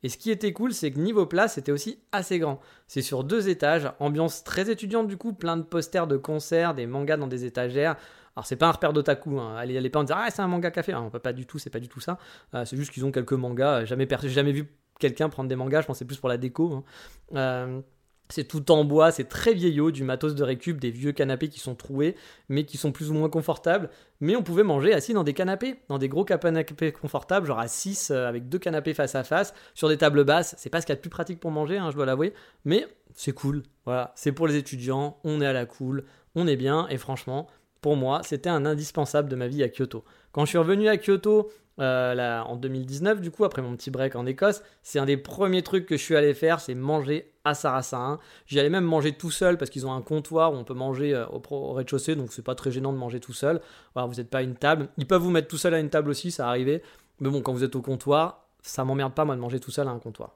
Et 0.03 0.09
ce 0.09 0.17
qui 0.17 0.31
était 0.31 0.53
cool, 0.53 0.73
c'est 0.73 0.91
que 0.91 0.99
niveau 0.99 1.25
place, 1.25 1.53
c'était 1.53 1.71
aussi 1.71 1.99
assez 2.11 2.37
grand. 2.39 2.59
C'est 2.87 3.01
sur 3.01 3.23
deux 3.23 3.49
étages, 3.49 3.89
ambiance 3.99 4.43
très 4.43 4.69
étudiante 4.69 5.07
du 5.07 5.17
coup, 5.17 5.33
plein 5.33 5.57
de 5.57 5.63
posters 5.63 6.07
de 6.07 6.17
concerts, 6.17 6.75
des 6.75 6.85
mangas 6.85 7.17
dans 7.17 7.27
des 7.27 7.45
étagères. 7.45 7.95
Alors 8.35 8.45
c'est 8.45 8.55
pas 8.55 8.67
un 8.67 8.71
repère 8.71 8.93
d'otaku, 8.93 9.39
hein. 9.39 9.55
allez, 9.57 9.77
allez 9.77 9.89
pas 9.89 9.99
en 9.99 10.03
dire 10.03 10.17
ah 10.17 10.29
c'est 10.31 10.41
un 10.41 10.47
manga 10.47 10.71
café, 10.71 10.93
peut 11.11 11.19
pas 11.19 11.33
du 11.33 11.45
tout, 11.45 11.59
c'est 11.59 11.69
pas 11.69 11.79
du 11.79 11.87
tout 11.87 11.99
ça. 11.99 12.17
Euh, 12.55 12.65
c'est 12.65 12.75
juste 12.75 12.91
qu'ils 12.91 13.05
ont 13.05 13.11
quelques 13.11 13.33
mangas. 13.33 13.85
Jamais, 13.85 14.07
jamais 14.23 14.51
vu 14.51 14.67
quelqu'un 14.99 15.29
prendre 15.29 15.49
des 15.49 15.55
mangas, 15.55 15.81
je 15.81 15.87
pense 15.87 15.99
c'est 15.99 16.05
plus 16.05 16.17
pour 16.17 16.29
la 16.29 16.37
déco. 16.37 16.73
Hein. 16.73 16.83
Euh, 17.35 17.81
c'est 18.33 18.45
tout 18.45 18.71
en 18.71 18.83
bois, 18.83 19.11
c'est 19.11 19.25
très 19.25 19.53
vieillot, 19.53 19.91
du 19.91 20.03
matos 20.03 20.33
de 20.33 20.43
récup, 20.43 20.79
des 20.79 20.89
vieux 20.89 21.11
canapés 21.11 21.49
qui 21.49 21.59
sont 21.59 21.75
troués, 21.75 22.15
mais 22.49 22.63
qui 22.63 22.77
sont 22.77 22.91
plus 22.91 23.11
ou 23.11 23.13
moins 23.13 23.29
confortables. 23.29 23.91
Mais 24.21 24.35
on 24.35 24.41
pouvait 24.41 24.63
manger 24.63 24.91
assis 24.91 25.13
dans 25.13 25.23
des 25.23 25.33
canapés, 25.33 25.75
dans 25.87 25.99
des 25.99 26.09
gros 26.09 26.25
canapés 26.25 26.91
confortables, 26.91 27.45
genre 27.45 27.59
à 27.59 27.67
6 27.67 28.09
euh, 28.09 28.27
avec 28.27 28.49
deux 28.49 28.57
canapés 28.57 28.95
face 28.95 29.13
à 29.13 29.23
face, 29.23 29.53
sur 29.75 29.87
des 29.87 29.97
tables 29.97 30.23
basses. 30.23 30.55
C'est 30.57 30.71
pas 30.71 30.81
ce 30.81 30.87
qu'il 30.87 30.93
y 30.93 30.93
a 30.93 30.95
de 30.95 31.01
plus 31.01 31.11
pratique 31.11 31.39
pour 31.39 31.51
manger, 31.51 31.77
hein, 31.77 31.91
je 31.91 31.95
dois 31.95 32.07
l'avouer, 32.07 32.33
mais 32.65 32.87
c'est 33.13 33.33
cool. 33.33 33.61
Voilà, 33.85 34.13
c'est 34.15 34.31
pour 34.31 34.47
les 34.47 34.55
étudiants, 34.55 35.19
on 35.23 35.39
est 35.39 35.45
à 35.45 35.53
la 35.53 35.67
cool, 35.67 36.03
on 36.33 36.47
est 36.47 36.55
bien, 36.55 36.87
et 36.89 36.97
franchement, 36.97 37.45
pour 37.81 37.97
moi, 37.97 38.21
c'était 38.23 38.49
un 38.49 38.65
indispensable 38.65 39.29
de 39.29 39.35
ma 39.35 39.47
vie 39.47 39.61
à 39.61 39.69
Kyoto. 39.69 40.03
Quand 40.31 40.45
je 40.45 40.49
suis 40.49 40.57
revenu 40.57 40.87
à 40.87 40.97
Kyoto, 40.97 41.51
euh, 41.79 42.39
en 42.39 42.55
2019, 42.55 43.21
du 43.21 43.29
coup, 43.29 43.45
après 43.45 43.61
mon 43.61 43.75
petit 43.75 43.91
break 43.91 44.15
en 44.15 44.25
Écosse, 44.25 44.63
c'est 44.81 44.97
un 44.97 45.05
des 45.05 45.17
premiers 45.17 45.61
trucs 45.61 45.85
que 45.85 45.97
je 45.97 46.01
suis 46.01 46.15
allé 46.15 46.33
faire, 46.33 46.59
c'est 46.59 46.73
manger 46.73 47.32
à 47.45 47.53
Sarassin. 47.53 48.19
J'y 48.47 48.59
allais 48.59 48.69
même 48.69 48.85
manger 48.85 49.13
tout 49.13 49.31
seul 49.31 49.57
parce 49.57 49.69
qu'ils 49.69 49.85
ont 49.85 49.93
un 49.93 50.01
comptoir 50.01 50.53
où 50.53 50.55
on 50.55 50.63
peut 50.63 50.73
manger 50.73 51.13
euh, 51.13 51.25
au, 51.27 51.73
rez-de-chaussée, 51.73 52.15
donc 52.15 52.31
c'est 52.31 52.41
pas 52.41 52.55
très 52.55 52.71
gênant 52.71 52.93
de 52.93 52.97
manger 52.97 53.19
tout 53.19 53.33
seul. 53.33 53.61
Vous 53.95 54.13
n'êtes 54.15 54.29
pas 54.29 54.39
à 54.39 54.41
une 54.43 54.55
table. 54.55 54.89
Ils 54.97 55.07
peuvent 55.07 55.21
vous 55.21 55.31
mettre 55.31 55.47
tout 55.47 55.57
seul 55.57 55.73
à 55.73 55.79
une 55.79 55.89
table 55.89 56.09
aussi, 56.09 56.31
ça 56.31 56.47
arrivait. 56.47 56.81
Mais 57.19 57.29
bon, 57.29 57.41
quand 57.41 57.53
vous 57.53 57.63
êtes 57.63 57.75
au 57.75 57.81
comptoir, 57.81 58.47
ça 58.61 58.83
m'emmerde 58.85 59.13
pas 59.13 59.25
moi 59.25 59.35
de 59.35 59.41
manger 59.41 59.59
tout 59.59 59.71
seul 59.71 59.87
à 59.87 59.91
un 59.91 59.99
comptoir. 59.99 60.35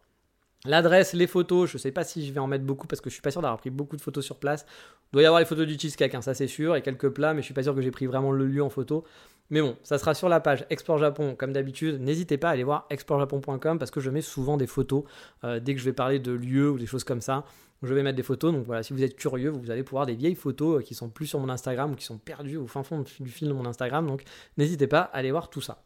L'adresse, 0.67 1.13
les 1.13 1.27
photos, 1.27 1.69
je 1.71 1.77
sais 1.77 1.91
pas 1.91 2.03
si 2.03 2.25
je 2.25 2.33
vais 2.33 2.39
en 2.39 2.47
mettre 2.47 2.65
beaucoup 2.65 2.87
parce 2.87 2.99
que 2.99 3.09
je 3.09 3.13
suis 3.13 3.21
pas 3.21 3.31
sûr 3.31 3.41
d'avoir 3.41 3.57
pris 3.57 3.69
beaucoup 3.69 3.95
de 3.95 4.01
photos 4.01 4.25
sur 4.25 4.35
place. 4.35 4.65
Il 5.11 5.13
doit 5.13 5.21
y 5.23 5.25
avoir 5.25 5.39
les 5.39 5.45
photos 5.45 5.65
du 5.65 5.79
cheesecake, 5.79 6.13
hein, 6.13 6.21
ça 6.21 6.33
c'est 6.33 6.47
sûr, 6.47 6.75
et 6.75 6.81
quelques 6.81 7.09
plats, 7.09 7.33
mais 7.33 7.41
je 7.41 7.45
suis 7.45 7.53
pas 7.53 7.63
sûr 7.63 7.73
que 7.73 7.81
j'ai 7.81 7.91
pris 7.91 8.05
vraiment 8.05 8.33
le 8.33 8.45
lieu 8.45 8.61
en 8.61 8.69
photo. 8.69 9.05
Mais 9.49 9.61
bon, 9.61 9.77
ça 9.83 9.97
sera 9.97 10.13
sur 10.13 10.27
la 10.27 10.41
page 10.41 10.65
Explore 10.69 10.97
Japon 10.97 11.35
comme 11.37 11.53
d'habitude. 11.53 12.01
N'hésitez 12.01 12.37
pas 12.37 12.49
à 12.49 12.51
aller 12.51 12.65
voir 12.65 12.85
explorejapon.com 12.89 13.79
parce 13.79 13.91
que 13.91 14.01
je 14.01 14.09
mets 14.09 14.21
souvent 14.21 14.57
des 14.57 14.67
photos 14.67 15.03
euh, 15.45 15.61
dès 15.61 15.73
que 15.73 15.79
je 15.79 15.85
vais 15.85 15.93
parler 15.93 16.19
de 16.19 16.33
lieux 16.33 16.69
ou 16.69 16.77
des 16.77 16.85
choses 16.85 17.05
comme 17.05 17.21
ça. 17.21 17.45
je 17.81 17.93
vais 17.93 18.03
mettre 18.03 18.17
des 18.17 18.23
photos. 18.23 18.51
Donc 18.51 18.65
voilà, 18.65 18.83
si 18.83 18.91
vous 18.91 19.03
êtes 19.03 19.15
curieux, 19.15 19.49
vous 19.49 19.71
allez 19.71 19.83
pouvoir 19.83 20.05
des 20.05 20.15
vieilles 20.15 20.35
photos 20.35 20.83
qui 20.83 20.95
sont 20.95 21.07
plus 21.09 21.27
sur 21.27 21.39
mon 21.39 21.47
Instagram 21.47 21.93
ou 21.93 21.95
qui 21.95 22.03
sont 22.03 22.17
perdues 22.17 22.57
au 22.57 22.67
fin 22.67 22.83
fond 22.83 23.05
du 23.21 23.29
fil 23.29 23.47
de 23.47 23.53
mon 23.53 23.65
Instagram. 23.65 24.05
Donc 24.05 24.23
n'hésitez 24.57 24.87
pas 24.87 24.99
à 24.99 25.17
aller 25.17 25.31
voir 25.31 25.49
tout 25.49 25.61
ça. 25.61 25.81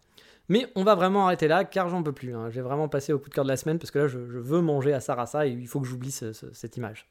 Mais 0.49 0.67
on 0.75 0.83
va 0.83 0.95
vraiment 0.95 1.25
arrêter 1.25 1.47
là 1.47 1.63
car 1.63 1.89
j'en 1.89 2.03
peux 2.03 2.11
plus. 2.11 2.35
Hein. 2.35 2.49
J'ai 2.49 2.61
vraiment 2.61 2.89
passé 2.89 3.13
au 3.13 3.19
coup 3.19 3.29
de 3.29 3.33
cœur 3.33 3.45
de 3.45 3.49
la 3.49 3.57
semaine 3.57 3.79
parce 3.79 3.91
que 3.91 3.99
là 3.99 4.07
je, 4.07 4.17
veux 4.17 4.61
manger 4.61 4.93
à 4.93 4.99
Sarasa 4.99 5.47
et 5.47 5.51
il 5.51 5.67
faut 5.67 5.79
que 5.79 5.87
j'oublie 5.87 6.11
cette 6.11 6.77
image. 6.77 7.07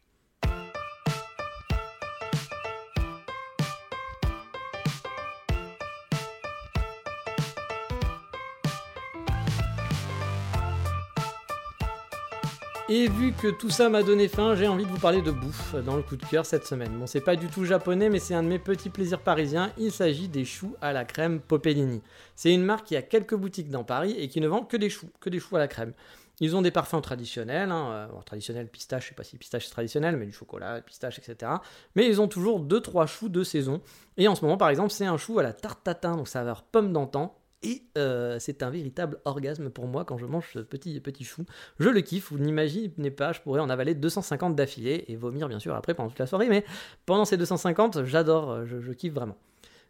Et 12.92 13.06
vu 13.06 13.32
que 13.32 13.46
tout 13.46 13.70
ça 13.70 13.88
m'a 13.88 14.02
donné 14.02 14.26
faim, 14.26 14.56
j'ai 14.56 14.66
envie 14.66 14.84
de 14.84 14.90
vous 14.90 14.98
parler 14.98 15.22
de 15.22 15.30
bouffe 15.30 15.76
dans 15.76 15.94
le 15.94 16.02
coup 16.02 16.16
de 16.16 16.26
cœur 16.26 16.44
cette 16.44 16.66
semaine. 16.66 16.90
Bon, 16.98 17.06
c'est 17.06 17.20
pas 17.20 17.36
du 17.36 17.46
tout 17.46 17.64
japonais, 17.64 18.10
mais 18.10 18.18
c'est 18.18 18.34
un 18.34 18.42
de 18.42 18.48
mes 18.48 18.58
petits 18.58 18.90
plaisirs 18.90 19.20
parisiens. 19.20 19.70
Il 19.78 19.92
s'agit 19.92 20.26
des 20.26 20.44
choux 20.44 20.74
à 20.80 20.92
la 20.92 21.04
crème 21.04 21.38
Popellini. 21.38 22.02
C'est 22.34 22.52
une 22.52 22.64
marque 22.64 22.88
qui 22.88 22.96
a 22.96 23.02
quelques 23.02 23.36
boutiques 23.36 23.70
dans 23.70 23.84
Paris 23.84 24.16
et 24.18 24.26
qui 24.26 24.40
ne 24.40 24.48
vend 24.48 24.64
que 24.64 24.76
des 24.76 24.90
choux, 24.90 25.08
que 25.20 25.30
des 25.30 25.38
choux 25.38 25.54
à 25.54 25.60
la 25.60 25.68
crème. 25.68 25.92
Ils 26.40 26.56
ont 26.56 26.62
des 26.62 26.72
parfums 26.72 27.00
traditionnels, 27.00 27.70
hein, 27.70 27.90
euh, 27.92 28.22
traditionnels 28.26 28.66
pistache, 28.66 29.04
je 29.04 29.08
sais 29.10 29.14
pas 29.14 29.22
si 29.22 29.36
pistache 29.36 29.66
c'est 29.66 29.70
traditionnel, 29.70 30.16
mais 30.16 30.26
du 30.26 30.32
chocolat, 30.32 30.80
pistache, 30.80 31.20
etc. 31.20 31.52
Mais 31.94 32.08
ils 32.08 32.20
ont 32.20 32.26
toujours 32.26 32.60
2-3 32.60 33.06
choux 33.06 33.28
de 33.28 33.44
saison. 33.44 33.80
Et 34.16 34.26
en 34.26 34.34
ce 34.34 34.44
moment, 34.44 34.56
par 34.56 34.68
exemple, 34.68 34.90
c'est 34.90 35.06
un 35.06 35.16
chou 35.16 35.38
à 35.38 35.44
la 35.44 35.52
tarte 35.52 35.84
tatin, 35.84 36.16
donc 36.16 36.26
saveur 36.26 36.64
pomme 36.64 36.92
d'antan, 36.92 37.36
et 37.62 37.82
euh, 37.98 38.38
c'est 38.38 38.62
un 38.62 38.70
véritable 38.70 39.20
orgasme 39.24 39.68
pour 39.68 39.86
moi 39.86 40.04
quand 40.04 40.16
je 40.16 40.24
mange 40.24 40.50
ce 40.52 40.60
petit, 40.60 40.98
petit 41.00 41.24
chou. 41.24 41.44
Je 41.78 41.88
le 41.88 42.00
kiffe, 42.00 42.32
vous 42.32 42.38
n'imaginez 42.38 43.10
pas, 43.10 43.32
je 43.32 43.40
pourrais 43.40 43.60
en 43.60 43.68
avaler 43.68 43.94
250 43.94 44.56
d'affilée 44.56 45.04
et 45.08 45.16
vomir 45.16 45.48
bien 45.48 45.58
sûr 45.58 45.74
après 45.74 45.94
pendant 45.94 46.08
toute 46.08 46.18
la 46.18 46.26
soirée, 46.26 46.48
mais 46.48 46.64
pendant 47.04 47.24
ces 47.24 47.36
250, 47.36 48.04
j'adore, 48.04 48.50
euh, 48.50 48.64
je, 48.66 48.92
kiffe 48.92 49.12
vraiment. 49.12 49.36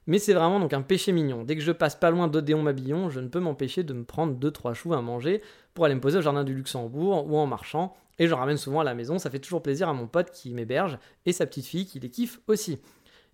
Mais 0.06 0.18
c'est 0.18 0.34
vraiment 0.34 0.58
donc 0.58 0.72
un 0.72 0.82
péché 0.82 1.12
mignon. 1.12 1.44
Dès 1.44 1.54
que 1.54 1.62
je 1.62 1.70
passe 1.70 1.94
pas 1.94 2.10
loin 2.10 2.26
d'Odéon 2.26 2.62
Mabillon, 2.62 3.10
je 3.10 3.20
ne 3.20 3.28
peux 3.28 3.38
m'empêcher 3.38 3.84
de 3.84 3.92
me 3.92 4.04
prendre 4.04 4.34
2-3 4.34 4.74
choux 4.74 4.94
à 4.94 5.00
manger 5.00 5.40
pour 5.74 5.84
aller 5.84 5.94
me 5.94 6.00
poser 6.00 6.18
au 6.18 6.22
jardin 6.22 6.42
du 6.42 6.54
Luxembourg 6.54 7.26
ou 7.30 7.36
en 7.36 7.46
marchant. 7.46 7.94
Et 8.18 8.26
je 8.26 8.34
ramène 8.34 8.56
souvent 8.56 8.80
à 8.80 8.84
la 8.84 8.94
maison, 8.94 9.18
ça 9.18 9.30
fait 9.30 9.38
toujours 9.38 9.62
plaisir 9.62 9.88
à 9.88 9.94
mon 9.94 10.06
pote 10.06 10.30
qui 10.30 10.52
m'héberge 10.52 10.98
et 11.24 11.32
sa 11.32 11.46
petite 11.46 11.66
fille 11.66 11.86
qui 11.86 12.00
les 12.00 12.10
kiffe 12.10 12.40
aussi. 12.48 12.78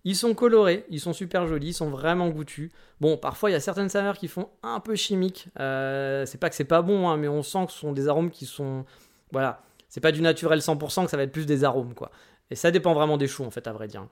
Ils 0.07 0.15
sont 0.15 0.33
colorés, 0.33 0.85
ils 0.89 1.01
sont 1.01 1.11
super 1.11 1.47
jolis, 1.47 1.67
ils 1.67 1.73
sont 1.73 1.89
vraiment 1.89 2.29
goûtus. 2.29 2.71
Bon, 3.01 3.17
parfois 3.17 3.49
il 3.49 3.53
y 3.53 3.55
a 3.57 3.59
certaines 3.59 3.89
saveurs 3.89 4.17
qui 4.17 4.29
font 4.29 4.47
un 4.63 4.79
peu 4.79 4.95
chimique. 4.95 5.49
Euh, 5.59 6.25
c'est 6.25 6.37
pas 6.37 6.49
que 6.49 6.55
c'est 6.55 6.63
pas 6.63 6.81
bon, 6.81 7.09
hein, 7.09 7.17
mais 7.17 7.27
on 7.27 7.43
sent 7.43 7.65
que 7.65 7.73
ce 7.73 7.79
sont 7.79 7.91
des 7.91 8.07
arômes 8.07 8.31
qui 8.31 8.45
sont. 8.45 8.85
Voilà. 9.33 9.61
C'est 9.89 9.99
pas 9.99 10.13
du 10.13 10.21
naturel 10.21 10.59
100% 10.59 11.03
que 11.03 11.11
ça 11.11 11.17
va 11.17 11.23
être 11.23 11.33
plus 11.33 11.45
des 11.45 11.65
arômes, 11.65 11.93
quoi. 11.93 12.09
Et 12.49 12.55
ça 12.55 12.71
dépend 12.71 12.93
vraiment 12.93 13.17
des 13.17 13.27
choux, 13.27 13.43
en 13.43 13.51
fait, 13.51 13.67
à 13.67 13.73
vrai 13.73 13.89
dire. 13.89 14.07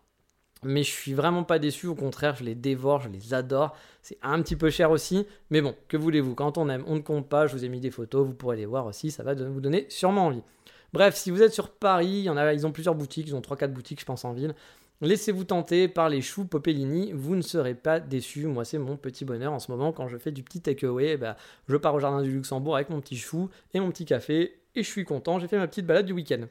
Mais 0.64 0.84
je 0.84 0.92
suis 0.92 1.14
vraiment 1.14 1.46
pas 1.46 1.60
déçu, 1.60 1.88
au 1.88 1.96
contraire, 1.96 2.36
je 2.36 2.44
les 2.44 2.56
dévore, 2.56 3.00
je 3.00 3.08
les 3.08 3.34
adore. 3.34 3.74
C'est 4.02 4.18
un 4.22 4.42
petit 4.42 4.58
peu 4.58 4.70
cher 4.70 4.92
aussi, 4.92 5.26
mais 5.50 5.62
bon, 5.62 5.76
que 5.88 5.96
voulez-vous, 5.96 6.36
quand 6.36 6.58
on 6.58 6.68
aime, 6.68 6.84
on 6.88 6.96
ne 6.96 7.00
compte 7.00 7.30
pas. 7.30 7.48
Je 7.48 7.56
vous 7.56 7.64
ai 7.64 7.70
mis 7.70 7.80
des 7.80 7.92
photos, 7.92 8.28
vous 8.28 8.34
pourrez 8.34 8.58
les 8.58 8.66
voir 8.66 8.86
aussi, 8.86 9.12
ça 9.12 9.24
va 9.24 9.34
vous 9.34 9.62
donner 9.62 9.86
sûrement 9.88 10.26
envie. 10.26 10.44
Bref, 10.92 11.16
si 11.16 11.32
vous 11.32 11.42
êtes 11.42 11.54
sur 11.54 11.70
Paris, 11.70 12.28
ils 12.28 12.68
ont 12.68 12.72
plusieurs 12.74 12.96
boutiques, 12.96 13.30
ils 13.30 13.36
ont 13.36 13.42
3-4 13.42 13.68
boutiques, 13.68 14.02
je 14.02 14.06
pense, 14.06 14.26
en 14.26 14.34
ville. 14.34 14.56
Laissez-vous 15.02 15.44
tenter 15.44 15.88
par 15.88 16.10
les 16.10 16.22
choux 16.22 16.46
Popellini, 16.46 17.12
vous 17.14 17.36
ne 17.36 17.42
serez 17.42 17.76
pas 17.76 18.00
déçus. 18.00 18.48
Moi, 18.48 18.64
c'est 18.66 18.78
mon 18.78 18.96
petit 18.96 19.26
bonheur 19.26 19.52
en 19.52 19.60
ce 19.60 19.72
moment 19.72 19.92
quand 19.92 20.08
je 20.08 20.18
fais 20.18 20.32
du 20.32 20.44
petit 20.44 20.62
takeaway. 20.62 21.18
Bah, 21.18 21.36
je 21.68 21.76
pars 21.76 21.94
au 21.94 22.00
jardin 22.00 22.22
du 22.22 22.32
Luxembourg 22.32 22.76
avec 22.76 22.90
mon 22.90 23.02
petit 23.02 23.18
chou 23.18 23.50
et 23.74 23.80
mon 23.80 23.90
petit 23.90 24.06
café 24.06 24.60
et 24.74 24.84
je 24.84 24.90
suis 24.90 25.06
content. 25.06 25.40
J'ai 25.40 25.48
fait 25.48 25.58
ma 25.58 25.68
petite 25.68 25.86
balade 25.86 26.06
du 26.06 26.14
week-end. 26.14 26.46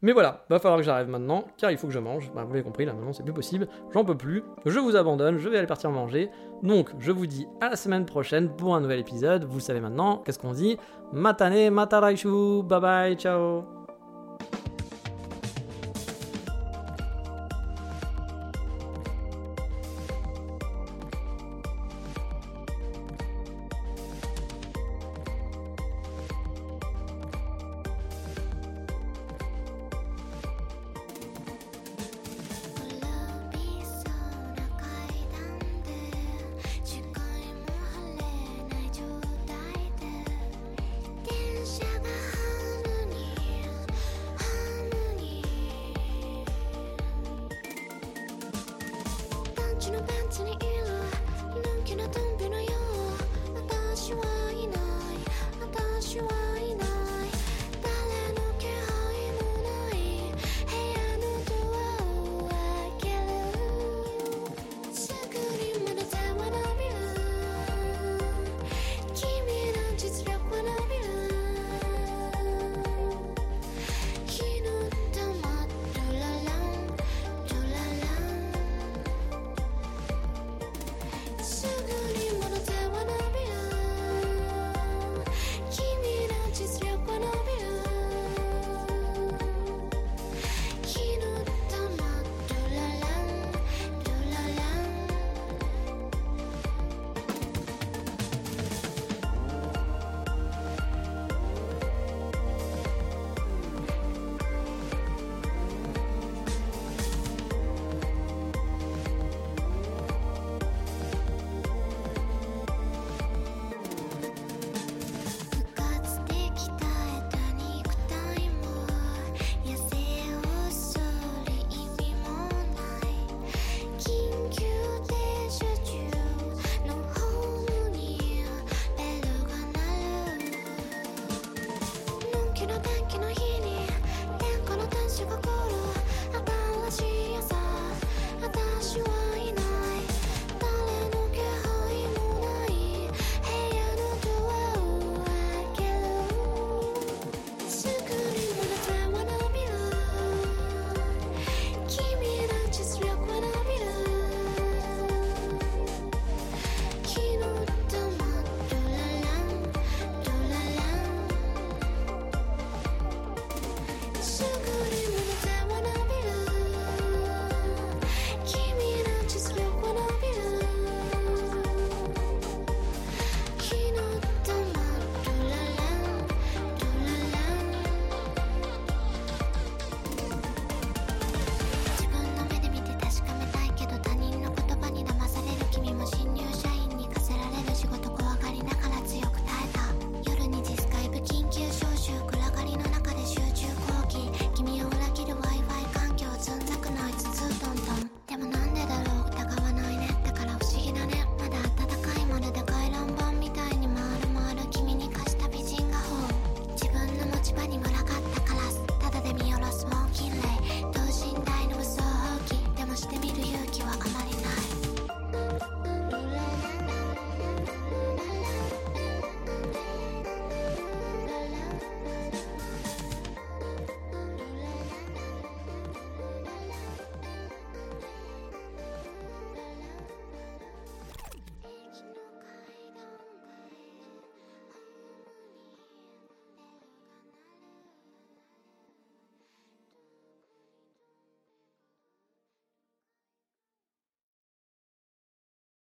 Mais 0.00 0.12
voilà, 0.12 0.44
va 0.48 0.60
falloir 0.60 0.78
que 0.78 0.84
j'arrive 0.84 1.08
maintenant, 1.08 1.44
car 1.56 1.72
il 1.72 1.76
faut 1.76 1.88
que 1.88 1.92
je 1.92 1.98
mange. 1.98 2.30
Bah, 2.32 2.44
vous 2.44 2.52
l'avez 2.52 2.62
compris, 2.62 2.84
là 2.84 2.92
maintenant 2.92 3.12
c'est 3.12 3.24
plus 3.24 3.32
possible. 3.32 3.66
J'en 3.92 4.04
peux 4.04 4.16
plus. 4.16 4.44
Je 4.64 4.78
vous 4.78 4.94
abandonne, 4.94 5.38
je 5.38 5.48
vais 5.48 5.58
aller 5.58 5.66
partir 5.66 5.90
manger. 5.90 6.30
Donc, 6.62 6.90
je 7.00 7.10
vous 7.10 7.26
dis 7.26 7.48
à 7.60 7.68
la 7.68 7.76
semaine 7.76 8.06
prochaine 8.06 8.54
pour 8.54 8.76
un 8.76 8.80
nouvel 8.80 9.00
épisode. 9.00 9.44
Vous 9.44 9.60
savez 9.60 9.80
maintenant, 9.80 10.18
qu'est-ce 10.18 10.38
qu'on 10.38 10.52
dit? 10.52 10.76
Matane, 11.12 11.70
mataraishu, 11.70 12.62
bye 12.62 12.80
bye, 12.80 13.16
ciao 13.16 13.77